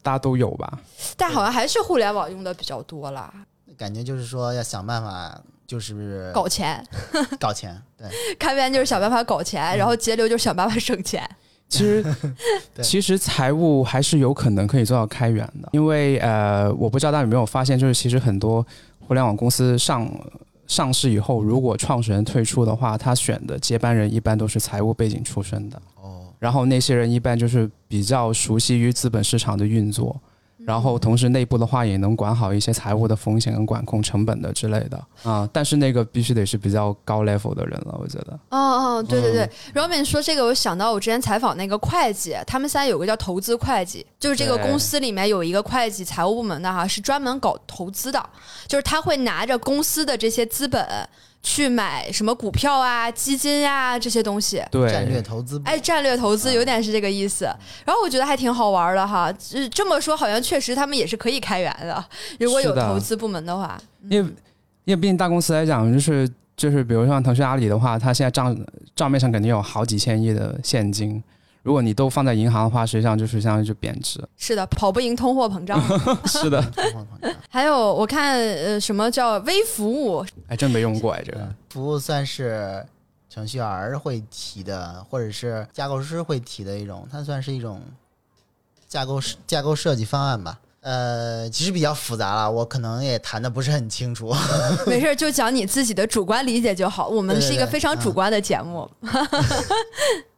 [0.02, 0.78] 大家都有吧，
[1.16, 3.32] 但好像还是互联网用的比较多啦。
[3.76, 6.82] 感觉就是说要想办法，就是搞钱，
[7.38, 7.76] 搞钱。
[7.98, 11.28] 对，开源就是想办法搞钱，然后节流就是想办法省钱。
[11.68, 12.04] 其实，
[12.82, 18.64] 其实财务还是有可能可以做到开源的，因为呃，我不知道大家有没有发现，就是其实很多
[19.00, 20.10] 互联网公司上。
[20.68, 25.80] 上市以后，如果创始人退出的话，他选的接班人一般都是财务背景出身的。
[26.46, 30.16] 哦，然后那些人一般就是比较熟悉于资本市场的运作。
[30.64, 38.32] 然后同时内部的话也能管好一些财务的风险跟管控成本的之类的啊，但是那个必须得是比较高 level 的人了，我觉得。
[38.50, 48.20] 哦哦，对对对，Robin 说这个，我想到我之前采访那个会计，他们现在有个叫投资会计，就是这个公司里面有一个会计财务部门的哈，是专门搞投资的，
[48.66, 50.84] 就是他会拿着公司的这些资本。
[51.42, 57.44] 去买什么股票啊、基金呀这些东西，对，战略投资，哎，战略投资有点是这个意思。
[57.84, 59.32] 然后我觉得还挺好玩的哈，
[59.70, 62.04] 这么说好像确实他们也是可以开源的，
[62.40, 63.80] 如果有投资部门的话。
[64.08, 64.30] 因为
[64.84, 68.56] 因为毕竟大公司来讲，就是就是，比如像腾讯、阿里的话，它现在账
[68.94, 71.22] 账面上肯定有好几千亿的现金。
[71.66, 74.22] 如果你都放在银行的话，实际上就是相当于就贬值。
[74.36, 75.82] 是的，跑不赢通货膨胀。
[76.24, 76.64] 是的。
[77.50, 80.24] 还有我看呃，什么叫微服务？
[80.46, 82.86] 还，真没用过哎，这个服务算是
[83.28, 87.80] 程序员会提的，或者是架构师会提的一种，它算是一种
[88.86, 90.60] 架构架构设计方案吧。
[90.82, 94.32] 呃，其实比较复杂了，我可能也谈的不是很清楚。
[94.86, 97.08] 没事，就讲你自己的主观理解就好。
[97.08, 98.88] 我们是一个非常主观的节目。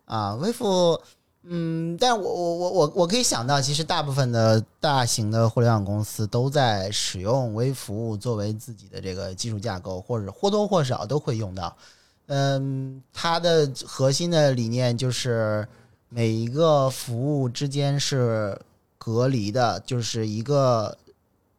[0.07, 0.99] 啊，微服。
[1.45, 11.75] 嗯，但我我我我我可以想到，其实大部分的大型的互联网公司都在使用微服务作为自己的这个技术架构，或者或多或少都会用到。
[12.27, 15.67] 嗯，它的核心的理念就是
[16.11, 18.61] 每一个服务之间是
[18.99, 20.99] 隔离的，就是一个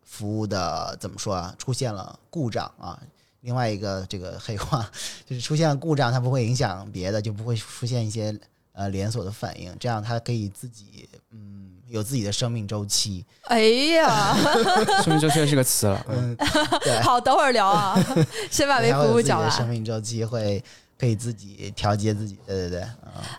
[0.04, 1.56] 服务的怎么说啊？
[1.58, 3.02] 出现了故障啊，
[3.42, 4.88] 另外一个这个黑化
[5.26, 8.38] 就是出现了故障，它不会影响别的，就不会出现一些。
[8.74, 13.26] 呃，连锁的反应，这样它可以自己，嗯，有自己的生命周期。
[13.44, 13.60] 哎
[13.96, 14.36] 呀，
[15.04, 16.06] 生命周期是个词了。
[16.10, 16.38] 嗯，
[17.04, 17.98] 好，等会儿聊啊，
[18.50, 19.52] 先把微服务讲完。
[19.52, 20.64] 生命周期会
[20.98, 22.82] 可以自己调节自己，对对对。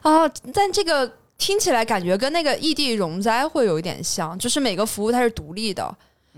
[0.02, 5.96] 啊，但这个听起来感觉跟那个异地容灾会有一点像，就是每个服务它是独立的。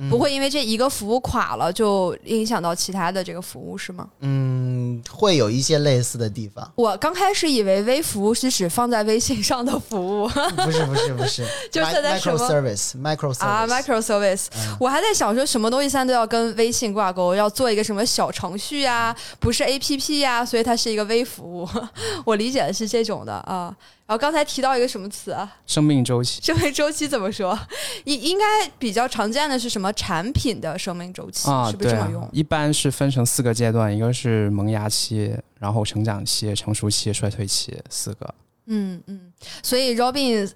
[0.08, 4.08] 不会因为这一个服务垮了就影响到其他的这个服务是吗？
[4.20, 6.70] 嗯，会有一些类似的地方。
[6.74, 14.46] 我刚开始以为微服务是指放在微信上的服务，不是不是不是， 就现在什么 service micro service 啊 micro service，
[14.80, 21.68] 我还在想说什么东西现在都要跟微信挂钩，要做一个什么小程序呀，不是 A P P 呀，所以它是一个微服务。
[22.24, 23.76] 我理解的是这种的啊。
[24.12, 25.50] 然后刚才提到一个什么词啊？
[25.66, 26.38] 生命周期。
[26.42, 27.58] 生命周期怎么说？
[28.04, 28.44] 应应该
[28.78, 29.90] 比较常见的是什么？
[29.94, 31.70] 产品的生命周期啊？
[31.70, 32.28] 是不是这么用？
[32.30, 38.34] 一般是分成四个阶段，一个是萌芽期，然后成长期、成熟期、衰退期四个。
[38.66, 39.32] 嗯嗯。
[39.62, 40.46] 所以 Robin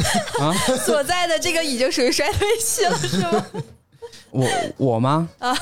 [0.86, 3.46] 所在的这个已经属于衰退期了，是吗？
[4.32, 5.28] 我我吗？
[5.40, 5.54] 啊，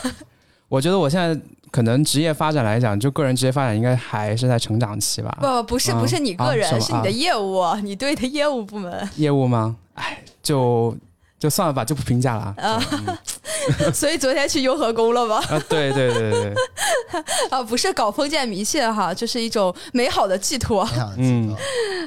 [0.68, 1.36] 我觉得我现在。
[1.72, 5.36] 可能职业发展来讲，就个人职业发展应该还是在成长期吧。
[5.40, 9.08] 不，不是，不是你个人，是你的业务，你对的业务部门。
[9.16, 9.74] 业务吗？
[9.94, 10.94] 哎，就
[11.42, 12.54] 就算了吧，就不评价了。
[12.56, 12.80] 啊，
[13.92, 15.42] 所以昨天去雍和宫了吗？
[15.50, 16.54] 啊，对对对对。
[17.50, 20.88] 啊，不是搞封建迷信哈，就是一种美好的寄托。
[21.18, 21.52] 嗯，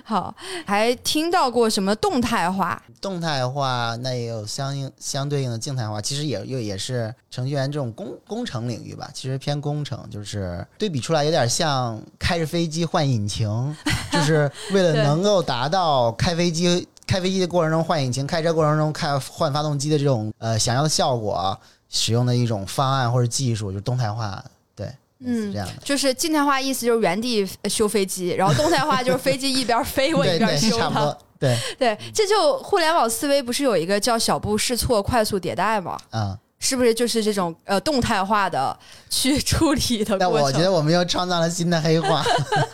[0.05, 0.33] 好，
[0.65, 2.81] 还听到过什么动态化？
[3.01, 13.75] 动态化那也有相应相对应的静态化，其实也又也是程序员这种工工程领域吧，其实偏工程，就是对比出来有点像开着飞机换引擎，
[14.13, 21.57] 就是为了能够达到开飞机开飞机的过程中换引擎，开车过程中开换发动机的这种呃想要的效果，
[21.89, 24.43] 使用的一种方案或者技术，就是动态化，
[24.75, 25.73] 对，嗯，这样的。
[25.83, 31.15] 就是静态化意思就是原地修飞机，然后动态化就是飞机一边飞我一边修它。
[31.37, 35.97] 对，对，这就互联网思维不是有一个叫小步试错、快速迭代吗？
[36.11, 38.77] 嗯，是不是就是这种呃动态化的
[39.09, 40.45] 去处理的但过程？
[40.47, 42.23] 我觉得我们又创造了新的黑话。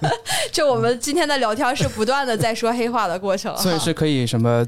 [0.52, 4.66] 就我们今天的聊天是不断的在说黑话的过程，所以是可以什么？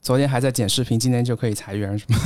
[0.00, 2.16] 昨天还在剪视频，今天就可以裁员什么？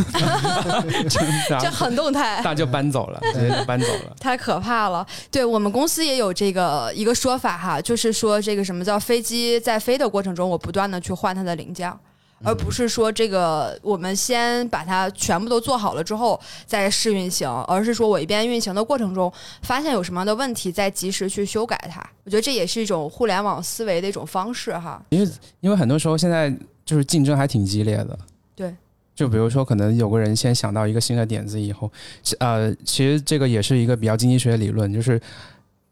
[1.48, 2.42] 然 这后很动态大。
[2.42, 4.14] 家就搬走了，直接就搬走了。
[4.20, 5.04] 太可怕了！
[5.30, 11.98] 对我们公司也有这个一个说法哈，就是说这个什么叫飞机在飞的过程中，我不断的去换它的零件儿，
[12.44, 22.00] 而不是说这个我们先把它全部都做好了之后再试运行，而是说我一边运行的过程中发现有什么样的问题，再及时去修改它。
[22.24, 25.02] 我觉得这也是一种互联网思维的一种方式哈。
[25.10, 28.18] 因为因为很多时候现在就是竞争还挺激烈的。
[28.54, 28.74] 对。
[29.14, 31.92] 就比如说，可能有个人先想到一个新的点子以后，
[32.38, 35.20] 呃，其实这个也是一个比较经济学理论，就是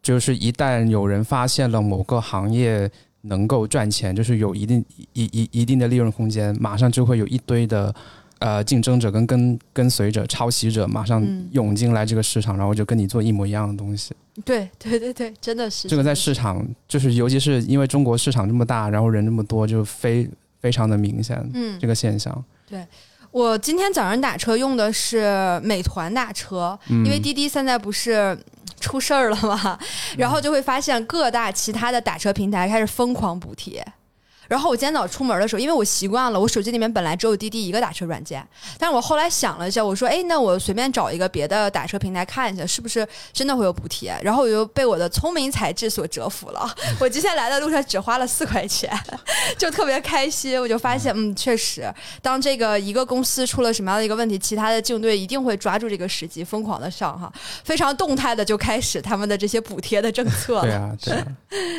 [0.02, 2.90] 就是一旦有人发现了某个行业
[3.22, 7.94] 能够赚钱，就是有一定一一一定的利润空间，马上就会有一堆的
[8.38, 14.14] 呃竞争者跟跟跟随者、抄袭者马上嗯涌进来这个市场，然后就跟你做一模一样的东西。
[14.44, 20.26] 对对对对，真的是这个在市场，就是尤其是因为中国市场这么大，然后人这么多，就非
[20.60, 22.44] 非常的明显嗯这个现象。
[22.66, 22.86] 对
[23.32, 28.36] 我今天早上打车用的是美团打车，嗯因为滴滴现在不是
[28.80, 29.78] 出事儿了嘛，
[30.18, 33.86] 然后就会发现各大其他的打车平台开始疯狂补贴。
[34.50, 38.44] 然后我今天早出门的时候，因为我习惯了，我手机里面本来只有滴滴一个打车软件，
[38.76, 44.12] 但是我后来想了一下，我说，哎，那我随便找一个别的打车平台看一下，是不是真的会有补贴？
[44.22, 46.68] 然后我就被我的聪明才智所折服了。
[46.98, 48.90] 我今天来的路上只花了四块钱，
[49.56, 50.60] 就特别开心。
[50.60, 51.88] 我就发现，嗯，确实，
[52.20, 57.32] 当这个一个公司出了什么样的一个问题，其他的竞队一定会抓住这个时机，疯狂的上哈，
[57.62, 60.62] 非常动态的就开始他们的这些补贴的政策了。
[60.62, 61.26] 对啊，对啊，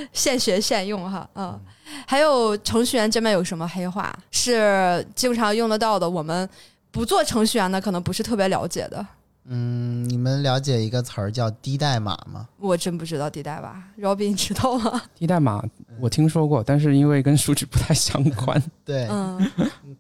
[0.14, 1.60] 现学现用哈，嗯，
[2.08, 6.10] 还有程序员这边有什么黑话是经常用得到的？
[6.10, 6.48] 我们
[6.92, 9.06] 不做程序员的可能不是特别了解的，
[9.46, 12.48] 嗯，你们了解一个词儿叫低代码吗？
[12.60, 15.02] 我真不知道低代码？Robin 你知道吗？
[15.16, 15.64] 低代码
[16.00, 18.62] 我听说过，但是因为跟数据不太相 关。
[18.84, 19.52] 对，嗯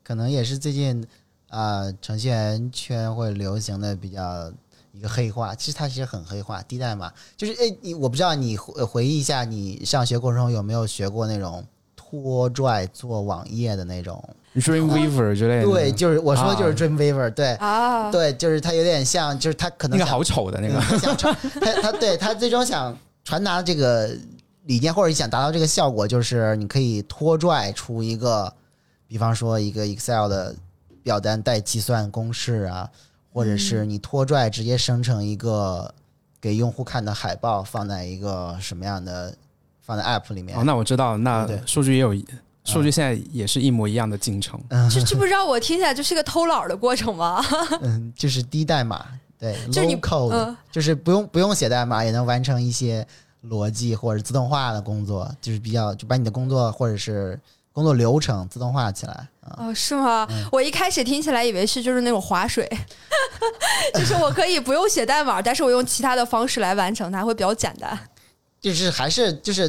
[0.04, 1.02] 可能也是最近
[1.50, 4.52] 啊、呃程序员圈会流行的比较
[4.92, 5.56] 一个黑话。
[5.56, 11.66] 其实它其实很黑化，低代码就是哎，你我不知道你回回忆一下，你上学过程中有没有学过那种
[12.12, 14.22] 拖拽做网页的那种
[14.56, 17.54] ？Dreamweaver 之类的，对，就是我说的就是啊 Dreamweaver，、对。
[17.56, 24.10] 啊，对，就是它有点像，就是它可能想那个好丑的那个嗯，他想传，他他对他最终想传达这个
[24.64, 28.54] 理念，或者想达到这个效果，就是你可以拖拽出一个，
[29.08, 30.54] 比方说一个 Excel 的
[31.04, 32.90] 表单带计算公式啊，
[33.32, 35.94] 或者是你拖拽直接生成一个
[36.42, 39.34] 给用户看的海报，放在一个什么样的
[39.82, 40.64] 放在 App 里面哦，。
[40.64, 42.14] 那我知道，那对数据也有，
[42.64, 44.60] 数据现在也是一模一样的进程。
[44.92, 47.44] 这这不知道我听起来就是个偷懒的过程吗？
[47.82, 49.06] 嗯，就是低代码，
[49.40, 53.06] 对就是 code，、嗯就是不用不用写代码也能完成一些
[53.50, 57.40] 逻辑或者自动化的工作，就是比较就把你的工作或者是
[57.74, 59.56] 工作流程自动化起来啊。
[59.58, 60.28] 哦，是吗？
[60.52, 62.70] 我一开始听起来以为是就是那种划水，
[63.96, 67.98] 就是我可以不用写代码，但是我用其他的方式来完成它，会比较简单。
[68.62, 69.68] 就是还是就是，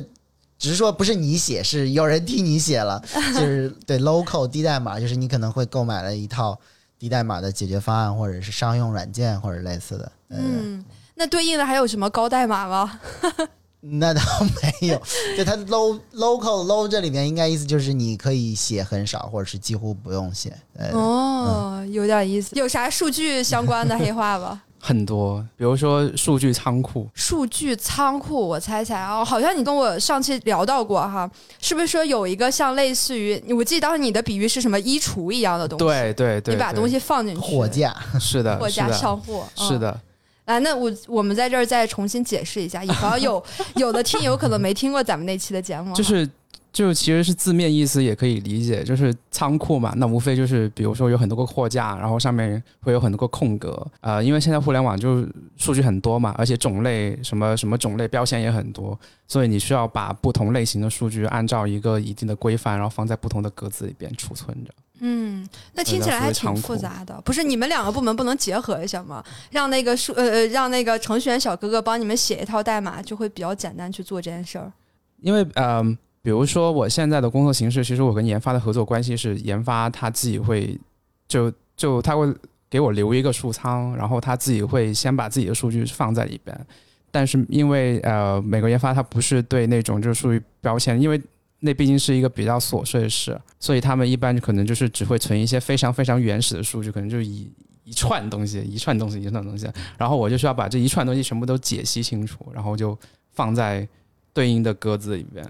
[0.58, 3.02] 只是说不是你写，是有人替你写了，
[3.34, 6.56] 就是对 code 低代码，就是你可能会购买了一套
[6.98, 10.12] 低代码的解决方案，或者是商用软件或者类似的。
[10.28, 10.38] 嗯，
[10.78, 13.00] 嗯，那对应的还有什么高代码吗？
[13.84, 14.22] 那倒
[14.62, 15.02] 没有，
[15.36, 20.56] 就它 low code low 这里面应该意思就是你可以写很少，或者是几乎不用写。
[20.78, 22.54] 对，哦，有点意思。
[22.54, 24.62] 有啥数据相关的黑话吗？
[24.84, 36.54] 很多，比如说数据仓库，数据仓库，我猜猜啊，好像你跟我上期聊到过哈，是不是说有一个像类似于，我记得当时你的比喻是什么衣橱一样的东西？，对对对，对。
[36.56, 39.68] 你把东西放进去，货架，是的，货架上货，嗯。
[39.68, 40.00] 是的，
[40.46, 43.40] 来，那我我们在这儿再重新解释一下，以防有
[43.76, 46.28] 有的听友可能没听过咱们那期的节目，就是
[46.72, 55.26] 就其实是字面意思也可以理解，就是仓库嘛，那无非就是比如说有很多个货架，然后上面会有很多个空格，呃，因为现在互联网就
[55.58, 64.72] 数据很多嘛，而且种类什么什么种类标签也很多，所以你需要把不同类型的数据按照一个一定的规范，然后放在不同的格子里边储存着。
[65.00, 67.20] 嗯，那听起来还挺复杂的。
[67.24, 69.22] 不是你们两个部门不能结合一下吗？
[69.50, 74.72] 让那个数呃呃，让那个程序员小哥哥帮你们写一套代码，就会比较简单去做这件事儿。
[75.20, 75.82] 因为呃，
[76.22, 80.78] 比如说我现在的工作形式，其实我跟研发的合作关系是，研发他自己会
[81.26, 82.32] 就就他会
[82.70, 86.66] 给我留一个数仓，然后他自己会先把自己的数据放在里边。
[87.10, 91.20] 但是因为呃，美国研发它不是对那种就是数据标签，因为
[91.58, 97.52] 那毕竟是一个比较琐碎的事，所以他们一般可能就是只会存一些非常非常原始的数据，可能就一
[97.84, 99.68] 一串东西，一串东西，一串东西，
[99.98, 102.96] 然后我就需要把这一串东西全部都解析清楚，然后就
[103.32, 103.86] 放在
[104.32, 105.46] 对应的格子里边。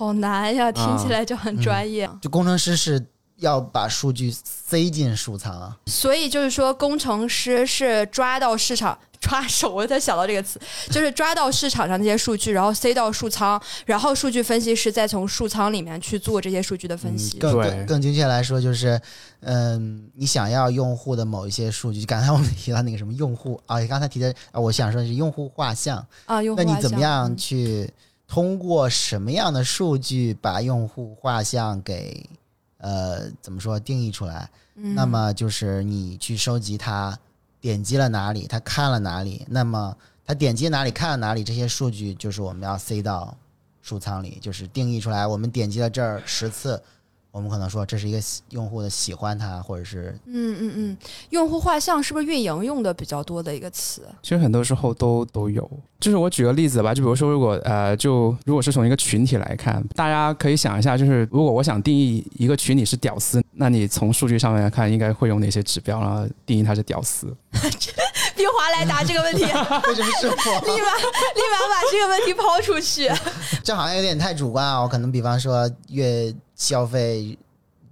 [0.00, 2.08] 好难呀，听起来就很专业。
[2.22, 5.76] 就工程师是要把数据塞进数仓啊。
[5.88, 8.98] 所以就是说，工程师是抓到市场。
[9.20, 10.58] 抓手，我才想到这个词，
[10.90, 17.38] 就是抓到市场上那些数据，然后塞到数仓，然后数据分析师再从数仓里面去做这些数据的分析。
[17.38, 18.98] 更更更精确来说，就是
[19.40, 27.92] 嗯，你想要用户的某一些数据，刚才我们 提到那个什么用户啊，刚才提的啊，我想说的是用户画像啊，用户那你怎么样去
[28.30, 32.24] 通过什么样的数据把用户画像给
[32.78, 34.48] 呃怎么说定义出来？
[34.74, 37.18] 那么就是你去收集它。
[37.60, 43.36] 点击了哪里，他看了哪里，那么他点击哪里看了哪里，这些数据就是我们要塞到
[43.82, 46.82] 数仓里，就是定义出来，我们点击了这儿十次。
[47.32, 48.18] 我们可能说这是一个
[48.50, 50.96] 用户的喜欢它，或者是嗯嗯嗯，
[51.30, 54.02] 用户画像是不是运营用的比较多的一个词？
[54.22, 55.68] 其实很多时候都都有。
[56.00, 67.26] 就是我举个例子吧，就比如说，如果呃，就如果是从一个群体来看，大家可以想一下，就是如果我想定义一个群体是屌丝，那你从数据上面来看，应该会用哪些指标，然后定义它是屌丝？
[68.34, 70.60] 冰华来答这个问题， 为什么是我？
[70.62, 73.10] 立马立马把这个问题抛出去，
[73.62, 74.80] 这好像有点太主观啊！
[74.80, 76.34] 我可能比方说月。
[76.60, 77.38] 消费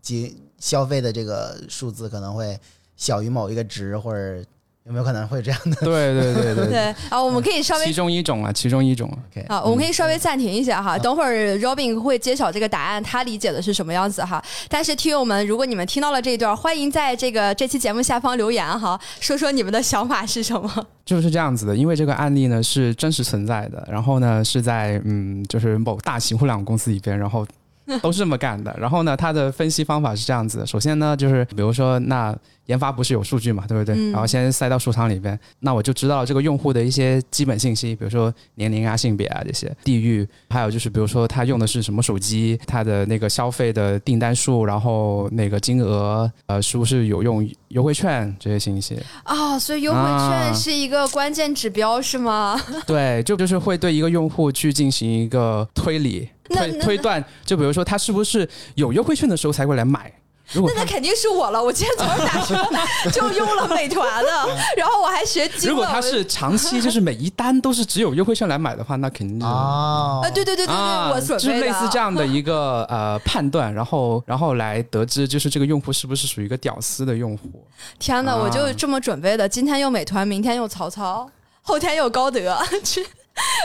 [0.02, 2.54] 及消费的这个数字可能会
[2.96, 4.44] 小于某一个值，或者
[4.84, 5.76] 有没有可能会这样的？
[5.76, 6.78] 对对对对对。
[7.08, 9.10] 啊， 我们可以稍微其中一种啊，其中一种。
[9.48, 14.42] 好，我们可以稍微暂停一下哈，等会儿 Robin 会揭晓这个答案，他理解的是什么样子哈。
[14.68, 20.70] 但是听友们，如果你们听到了这一段，欢迎在这个这期节目下方留言哈，说说你们的想法是什么。
[21.06, 27.46] 就是这样子的，因为这个案例呢是真实存在的，然后呢是在嗯，就是某大型互联网公司里边，然后。
[28.02, 28.74] 都是这么干的。
[28.78, 32.36] 然后呢，它的分析方法是这样子：首先呢，就是比如说，那
[32.66, 34.10] 研发不是有数据嘛，对不对？
[34.10, 49.58] 然后先塞到数仓里边，那我就知道这个用户的一些基本信息，比如说年龄啊、性别啊这些，地域，还有就是比如说他用的是什么手机，他的那个消费的订单数，然后那个金额，呃，是不是有用优惠券这些信息啊？
[49.58, 52.60] 所以优惠券是一个关键指标，是吗？
[52.86, 56.28] 对，就就是会对一个用户去进行一个推理。
[56.50, 60.10] 推推断，就比如说他是不是有优惠券的时候才会来买？
[60.52, 61.62] 如果那那肯定是我了。
[61.62, 62.56] 我今天早上打车
[63.10, 64.30] 就用了美团的，
[64.76, 65.70] 然后我还学精了。
[65.70, 77.66] 如果他是长期 就是每一单都是只有优惠券来买的话，那肯定啊，对对对对对，我准备就类似这样的 一个呃判断，然后然后来得知就是这个用户是不是属于一个屌丝的用户。
[77.98, 81.28] 天哪，我就这么准备的，今天用美团，明天用曹操，
[81.60, 82.58] 后天用高德。
[82.82, 83.06] 去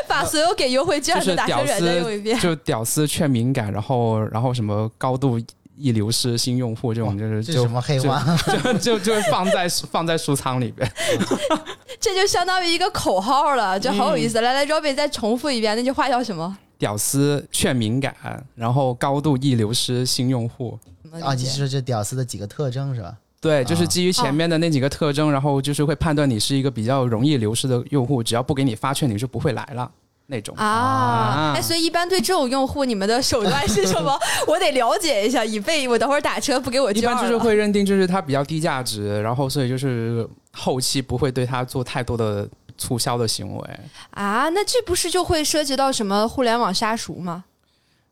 [0.08, 5.40] 把所有给优惠券的打车人再用一遍，就屌丝劝敏感，然后然后什么高度
[5.78, 8.24] 易流失新用户这种，就是就什么黑话，
[8.82, 10.90] 就就就放在放在书仓里边，
[12.00, 14.42] 这就相当于一个口号了，就好有意思。
[14.42, 16.58] 来来，Robin 再重复一遍那句话叫什么？
[16.78, 18.16] 屌丝劝敏感，
[18.56, 20.78] 然后高度易流失新用户。
[21.22, 23.16] 啊，你是说这屌丝的几个特征是吧？
[23.40, 29.90] 对，就是基于前面的那几个特征，然后就是会判断你是一个比较容易流失的用户，只要不给你发券，你就不会来了
[30.34, 31.54] 那种啊。
[31.56, 34.18] 哎，所以一般对这种用户，你们的手段是什么？
[34.48, 43.80] 我得了解一下，以备我等会儿打车不给我一般就是会认定就是它比较低价值，然后所以就是后期不会对它做太多的促销的行为
[44.12, 44.50] 啊。
[44.50, 47.44] 那这不是就会涉及到什么互联网杀熟吗？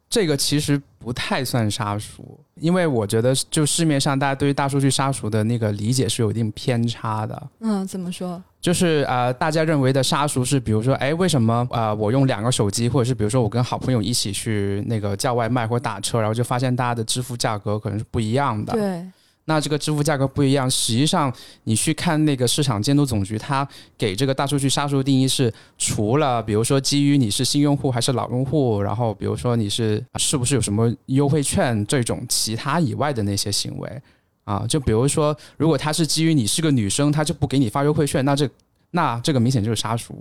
[0.10, 7.48] 这个其实不太算杀熟，因为我觉得就市面上大家对于大数据杀熟的那个理解是有一定偏差的。
[7.62, 8.44] 嗯，怎么说？
[8.62, 18.74] 就是呃，大家认为的杀熟是，比如说，哎，为什么呃，我用两个手机，或者是比如说我跟好朋友一起去那个叫外卖或打车，然后就发现大家的支付价格可能是不一样的。
[18.74, 19.04] 对。
[19.46, 21.34] 那这个支付价格不一样，实际上
[21.64, 34.02] 你去看那个市场监督总局，它给这个大数据杀熟定义是，除了比如说基于你是新用户还是老用户，然后比如说你是是不是有什么优惠券这种其他以外的那些行为
[34.44, 38.50] 啊，就比如说如果他是基于你是个女生，他就不给你发优惠券，那这
[38.92, 40.16] 那这个明显就是杀熟。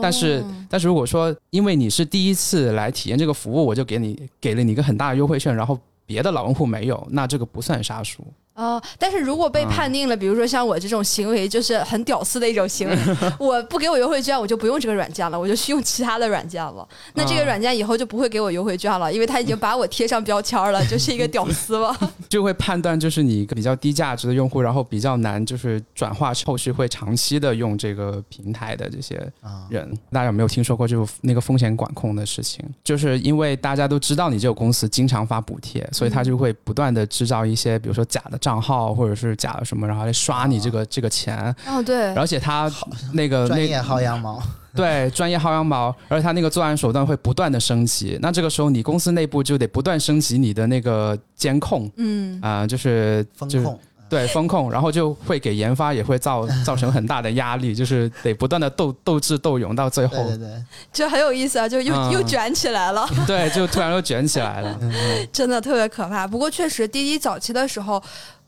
[0.00, 5.78] 但是但是如果说因为你是第一次来体验这个服务，我就给你给了你一个很大的优惠券，然后。
[6.04, 12.96] 别的老用户没有，那这个不算杀熟哦，但是如果被判定了，比如说像我这种行为就是很屌丝的一种行为，
[13.40, 16.86] 我不给我优惠券，我就不用这个软件了，我就去用其他的软件了。
[17.14, 21.96] 那这个软件以后就不会给我优惠券了，因为它已经把我贴上标签了， 就是一个屌丝了。
[22.28, 32.64] 就会判断就是你一个比较低价值的用户，然后比较难就是转化后续会长期的用这个平台的这些啊，人，大家有没有听说过就是那个风险管控的事情？
[32.84, 42.70] 就是因为大家都知道你这个公司经常发补贴，所以他就会不断的制造一些比如说假的账号或者是假的什么，然后来刷你这个这个钱，哦，对，而且他
[43.12, 44.42] 那个专业薅羊毛，
[44.74, 48.18] 对，专业薅羊毛，而且他那个作案手段会不断的升级。
[48.20, 53.80] 那这个时候，你公司内部就得不断升级你的那个监控嗯，啊、就是就是风控。
[54.08, 63.08] 对 风控，然后就会给研发也会造造成很大的压力， 就是得不断的斗斗智斗勇，到最后对对对，就很有意思啊，就又、嗯又卷起来了。
[63.26, 64.78] 对，就突然又卷起来了。
[65.32, 66.26] 真的特别可怕。
[66.26, 68.02] 不过确实，滴滴早期的时候。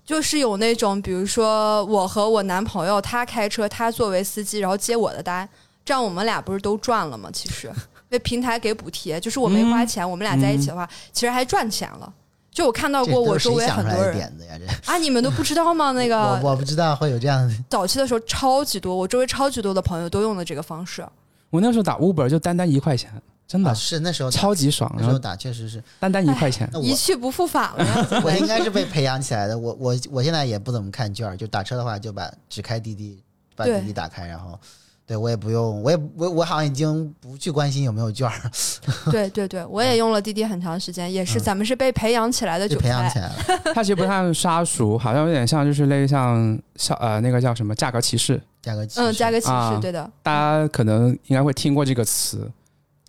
[0.04, 5.48] 就是有那种，比如说我和我男朋友，他开车，他作为司机，然后接我的单，
[5.84, 7.30] 这样我们俩不是都赚了吗？
[7.32, 7.72] 其实，
[8.10, 12.12] 为平台给补贴，就是我没花钱，我们俩在一起的话，其实还赚钱了。
[12.52, 14.52] 就我看到过我周围很多人出来的点子呀？
[14.84, 15.90] 这啊，你们都不知道吗？
[15.92, 21.04] 那个 我我不知道会有这样的， 早期的时候超级多，我周围超级多的朋友都用的这个方式。
[21.50, 23.10] 我那时候打 Uber 就单单一块钱，
[23.46, 26.68] 真的、啊是那时候超级爽，那时候打确实是，单单一块钱。
[26.82, 28.08] 一去不复返了呀。
[28.24, 29.56] 我应该是被培养起来的。
[29.56, 33.22] 我我我现在也不怎么看券儿，就打车的话就把只开滴滴，
[33.54, 34.58] 把滴滴打开，然后
[35.06, 38.50] 对我也不用，我也我我好像已经不去关心有没有券儿，
[39.12, 43.18] 对对对，我也用了滴滴很长时间，也是嗯咱们是被培养起来的韭就培养起。
[43.18, 43.34] 来了。
[43.74, 52.50] 它其实不像杀熟，好像有点像就是类似像像呃那个叫什么价格歧视，价格歧嗯，视加个歧视，啊对的，大家可能应该会听过这个词。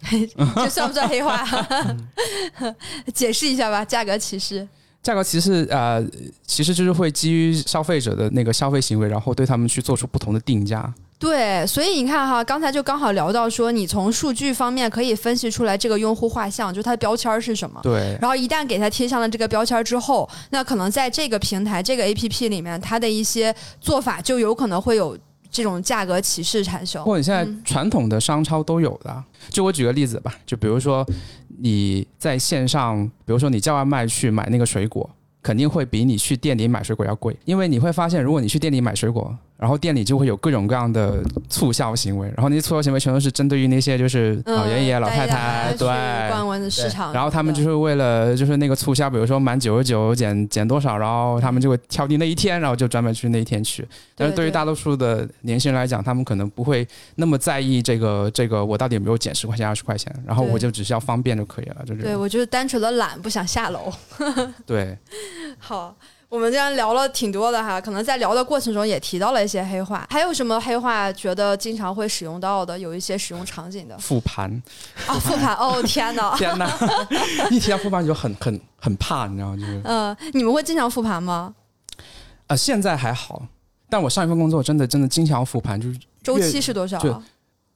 [0.56, 1.46] 这算不算黑话？
[3.14, 4.68] 解释一下吧，价格歧视。
[5.02, 6.04] 价格歧视呃，
[6.48, 10.92] 其实就是会基于消费者的那个消费行为，然后对他们去做出不同的定价。
[11.20, 17.80] 对，所以你看哈，刚才就刚好聊到说，你从数据方面可以分析出来这个用户画像，就它的标签是什么。
[17.84, 25.16] 对，然后一旦给它贴上了这个标签之后，那可能在这个平台、这个 APP 里面，它的一些做法就有可能会有
[25.56, 27.02] 这种价格歧视产生。
[27.06, 29.24] 或者现在嗯传统的商超都有的。
[29.50, 31.08] 就我举个例子吧，就比如说
[31.60, 35.10] 你在线上，比如说你叫外卖去买那个水果，
[35.42, 45.88] 肯定会比你去店里买水果要贵，因为你会发现，如果你去店里买水果，然后店里就会有各种各样的促销行为，然后那些促销行为全都是针对于那些就是嗯老爷爷、老太太，对。
[45.88, 53.88] 去逛完的市场，然后他们就是为了就是那个促销，比如说满九十九减减多少，然后他们就会挑定那一天，然后就专门去那一天去。
[54.16, 56.86] 但是对于大多数的年轻人来讲，他们可能不会
[57.16, 63.92] 那么在意这个这个我到底有没有减十块钱、二十块钱，然后我就只需要方便就可以了，就是对我就是单纯的懒，不想下楼。
[64.66, 64.98] 对
[65.58, 65.96] 好，
[66.28, 72.78] 我们今天聊了挺多的哈，可能在聊的过程中也提到了一些黑话，还有什么黑话觉得经常会使用到的？
[72.78, 74.52] 有一些使用场景的复盘。
[75.08, 76.68] 啊，复盘哦，天哪， 天哪，
[77.52, 79.58] 一提到复盘就很很很怕，你知道吗？
[79.58, 81.54] 就是嗯、你们会经常复盘吗？
[82.48, 83.46] 呃，现在还好，
[83.90, 87.24] 但我上一份工作真的真的经常复盘，就是周期是多少就啊？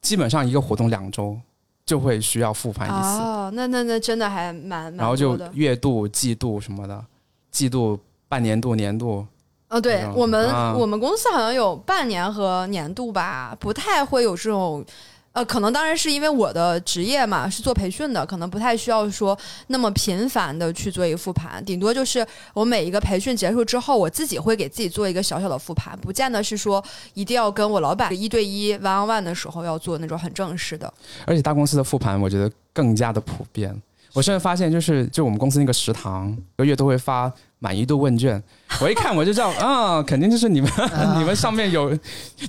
[0.02, 1.38] 基本上一个活动两周
[1.86, 3.20] 就会需要复盘一次。
[3.22, 5.40] 哦，那那那真的还蛮蛮然后就。
[5.54, 7.06] 月度、季度什么的，
[7.52, 8.00] 季度、
[8.30, 9.26] 半年度、年度，
[9.68, 14.86] 哦，对我们、啊我们公司好像有半年和年度吧，不太会有这种。
[15.32, 30.92] 呃，可能当然是因为我的职业嘛，是做培训的，可能不太需要说那么频繁的去做一个复盘，顶多就是我每一个培训结束之后，我自己会给自己做一个小小的复盘，不见得是说一定要跟我老板一对一 one on one 的时候要做那种很正式的。
[31.28, 33.80] 而且大公司的复盘，我觉得更加的普遍。
[34.14, 38.42] 我甚至发现，就是就我们公司那个食堂，一个月都会发满意度问卷。
[38.82, 40.72] 我一看我就知道，啊，肯定就是你们
[41.18, 41.98] 你们上面有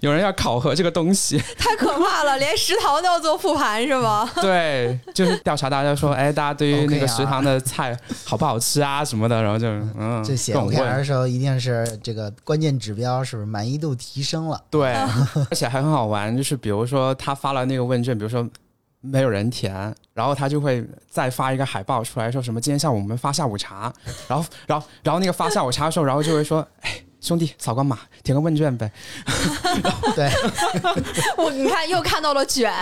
[0.00, 1.38] 有人要考核这个东西。
[1.58, 4.30] 太可怕了， 连食堂都要做复盘是吗？
[4.40, 9.66] 对，就是调查大家说，哎，大家对于那个食堂的菜好不好吃啊什么的，然后就
[9.98, 11.04] 嗯，这种 OKR 的。
[11.04, 14.60] 时候，一定是这个关键指标是不是满意度提升了？
[14.70, 14.92] 对，
[15.50, 18.46] 而且还很好玩，就是比如说他发了那个问卷，比如说
[19.00, 23.92] 没有人填，然后他就会再发一个海报出来，说什么今天下午我们发下午茶，
[24.28, 28.90] 然后然后然后那个发下午茶的时候，然后就会说，哎，兄弟扫个码，填个问卷呗。
[30.16, 30.30] 对，
[31.38, 32.72] 我你看又看到了卷，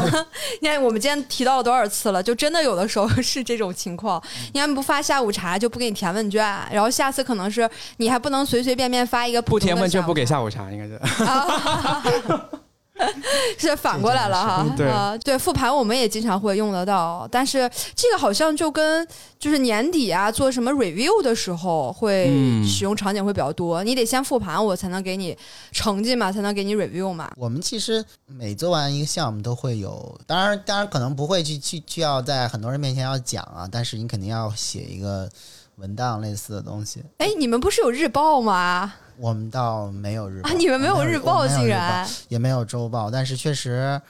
[0.60, 4.22] 你看我们今天提到了多少次了，就真的有的时候是这种情况。
[4.52, 11.00] 你看不发下午茶就不给你填问卷，然后下次可能是你还不能随随便便发一个不填问卷不给下下午茶，应该是。
[13.58, 14.66] 是反过来了哈。
[14.76, 19.06] 对啊，对，复盘我们也经常会用得到，但是这个好像就跟
[19.38, 25.36] 就是年底啊做什么 review 的时候会嗯使用场景会比较多，你得先复盘，我才能给你
[25.72, 27.30] 成绩嘛，才能给你 review 嘛。
[27.36, 35.28] 我们其实每做完一个项目都会有，当然当然可能不会去去去要在很多人面前要讲啊，但是你肯定要写一个
[35.76, 37.02] 文档类似的东西。
[37.18, 38.94] 哎，你们不是有日报吗？
[39.16, 44.00] 我们倒没有日报，啊，你们没有日报，竟然也没有周报，但是确实，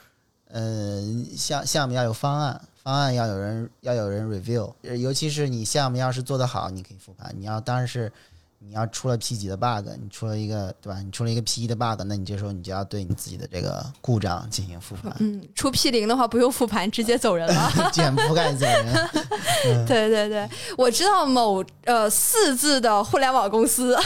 [0.49, 1.01] 呃，
[1.35, 7.33] 项项目要有方案，方案要有人要有人 review，呃尤其是你项目要是做得好，你可以复盘。
[7.37, 8.11] 你要当然是
[8.59, 10.99] 你要出了 P 几的 bug，你出了一个对吧？
[10.99, 17.91] 你出了一个 P 一的 bug，那你这时候你就要对你自己的这个故障进行复盘，嗯，出 P 零的话不用复盘，直接走人了。
[17.93, 19.09] 卷铺盖走人。
[19.87, 23.97] 对对对，我知道某呃四字的互联网公司，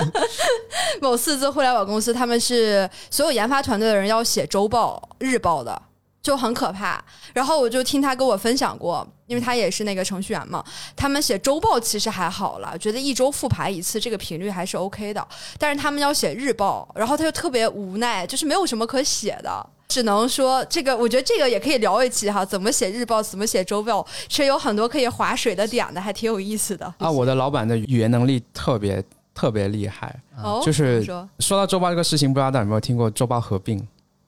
[1.00, 5.80] 某四字互联网公司，他们是所有研发团队的人要写周报、日报的，
[6.28, 7.02] 就很可怕。
[7.32, 10.62] 然后我就听他跟我分享过，因为他也是那个程序员嘛，
[10.94, 15.26] 他们写周报其实还好了，觉得一周复盘一次这个频率还是 OK 的。
[15.58, 19.66] 但是他们要写日报，然后他就特别无奈，就是没有什么可写的。
[19.88, 26.84] 只能说这个，我觉得这个也可以聊一期哈，怎么写日报，怎么写周报，其实有很多可以划水的点的，还挺有意思的。
[26.98, 29.02] 啊，我的老板的语言能力特别
[29.32, 30.14] 特别厉害。
[30.42, 33.82] 哦，就是说说到周报这个事情，不知道大家有没有听过周报合并？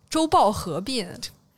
[0.09, 1.07] 周报合并，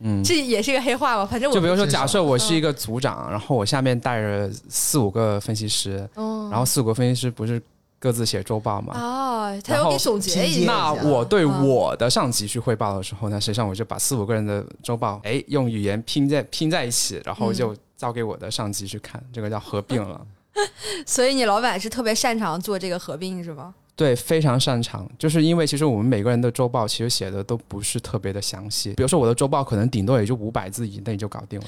[0.03, 1.25] 嗯，这也是个黑话吧？
[1.25, 7.63] 反正我就比如说，假设我是一个组长，然后我下面带着四五个分析师，嗯然后四五个分析师不是
[7.99, 8.95] 各自写周报嘛？
[8.99, 10.73] 哦，他要给总结一下。
[10.73, 20.21] 那我对嗯我的上级去汇报的时候呢，实际上我就把四五个人的周报，哎，用语言拼在拼在一起，然后就交给我的上级去看，这个叫合并了。
[21.07, 23.73] 所以你老板是特别擅长做这个合并是吗？
[23.95, 31.67] 对，非常擅长，就是因为其实我们每个人的周报其实写的都不是特别的详细，比如说我的周报可能顶多也就五百字以内就搞定了，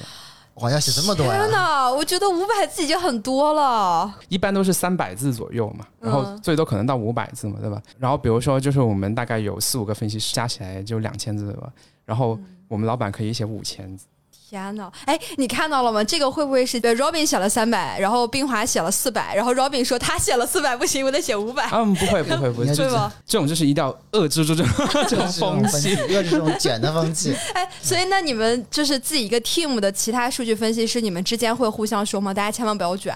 [0.55, 1.47] 哇，要写这么多天呀！
[1.47, 4.11] 哪，我觉得五百字已经很多了。
[4.29, 7.81] 一般都是三百字左右嘛，然后嗯最多可能到五百字嘛，对吧？
[7.99, 11.71] 然后比如说就是我们大概有四五个分析师，加起来就两千字吧，
[12.05, 14.05] 然后我们老板可以写五千字，
[14.47, 16.03] 天呐，哎，你看到了吗？
[16.03, 23.11] 这个会不会是对 Robin 写了三百，然后冰华写了四百，然后 Robin 说他写了四百不行，我得写五百，嗯，不会不会不会，这对吗？
[23.25, 25.71] 这种就是一定要遏制住这种这种 风气。
[25.71, 27.35] 风气，又是这种卷的风气。
[27.53, 32.31] 哎，所以那你们就是自己一个 team 的其他数据分析师，你们之间会互相说吗？
[32.31, 33.15] 大家千万不要卷，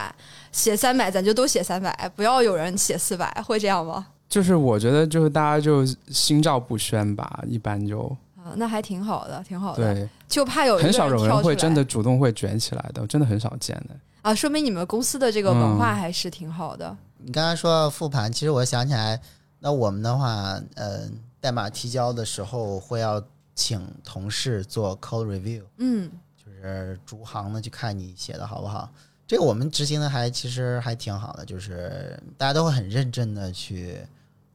[0.51, 4.07] 写三百咱就都写三百，不要有人写四百，会这样吗？
[4.27, 9.93] 就是我觉得就是大家就心照不宣吧，一般就啊，那还挺好的，挺好的。
[9.93, 13.95] 对，就怕有很少有人会真的主动会卷起来的，真的很少见的。
[14.21, 16.95] 啊，说明你们公司的这个文化嗯还是挺好的。
[17.17, 19.19] 你刚才说到复盘，其实我想起来，
[19.59, 21.01] 那我们的话，呃，
[21.39, 23.21] 代码提交的时候会要
[23.55, 28.89] 请同事做 code review，嗯，就是逐行的去看你写的好不好。
[29.27, 33.97] 这个我们执行的还其实还挺好的，就是大家都会很认真的去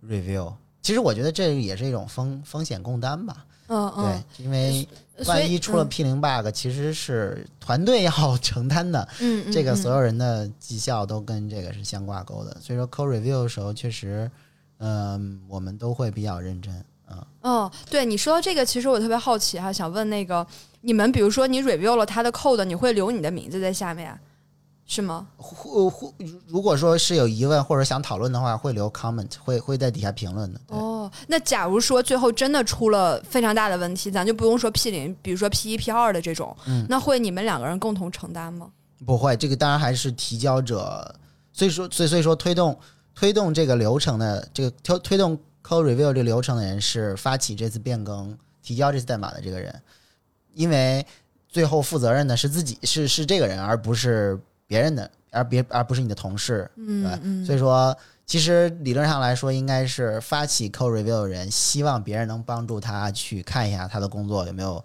[0.06, 0.52] review。
[0.82, 4.86] 其实我觉得这也是一种风风险共担吧，嗯嗯，对，因为
[5.26, 9.06] 万一出了 P 零 bug，其实是团队要 承担的。
[9.20, 14.30] 嗯，嗯这个嗯所有人的绩效都跟这个是相挂钩的，所以说 code review 的时候，确实，
[14.78, 20.46] 嗯、我们都会比较认真，嗯，哦，对你说到这个，其实我特别好奇哈，想问那个
[20.82, 24.18] 你们，比如说你 review 了他的 code，你会留你的名字在下面，
[24.86, 25.26] 是吗？
[25.38, 26.12] 或或
[26.46, 30.60] 如果说是有疑问或者想讨论的话，会留 comment，会会在底下评论的。
[31.26, 38.70] 那假如说最后真的出了非常大的问题，咱就不用说 P 零，比如说 P 一、P 二的这种，嗯那会你们两个人共同承担吗？
[39.04, 41.14] 不会，这个当然还是提交者，
[41.52, 42.78] 所以说，所以所以说推动
[43.14, 49.74] 推动这个流程的这个推推动 code review 这个流程的人是发起这次变更、提交这次代码的这个人，
[50.54, 51.04] 因为
[51.48, 57.96] 最后负责任的是自己，是是这个人，而不是别人的，而别而不是你的同事，对，嗯嗯，所以说。
[58.26, 64.82] 其实理论上来说，应该是发起 code review 的人希望别人能帮助他去看一下他的工作有没有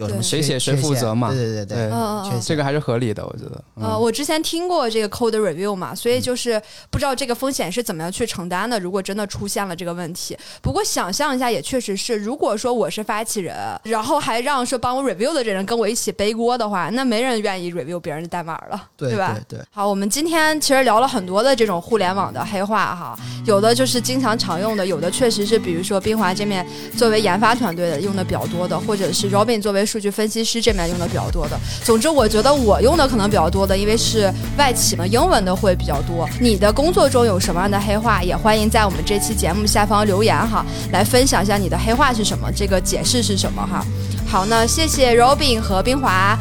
[0.00, 3.62] 有什么谁写谁负责嘛对对对对嗯这个还是合理的，我觉得。
[3.76, 8.80] 嗯、呃，我之前听过这个 code review 嘛，所以就是不知道这个风险是怎么样去承担的。
[8.80, 19.36] 如果真的出现了这个问题，不过想象一下，也确实是，如果说我是发起人，然后还让说帮我 review 的这人跟我一起背锅的话，那没人愿意 review 别人的代码了，对吧？
[19.48, 31.58] 对对，好，我们今天其实聊了很多的这种互联网的黑话哈，有的就是经常常用的，有的确实是比如说冰华这面作为研发团队的用的比较多的，或者是 Robin 作为数据分析师这边用的比较多的。
[31.82, 36.28] 总之，我觉得我用的可能比较多的，因为是外企嘛，英文的会比较多。
[36.40, 38.22] 你的工作中有什么样的黑话？
[38.22, 43.84] 也欢迎在我们这期节目下方留言哈，来分享一下你的黑话是什么，这个解释是什么哈。
[44.28, 46.38] 好，那谢谢 Robin 和冰华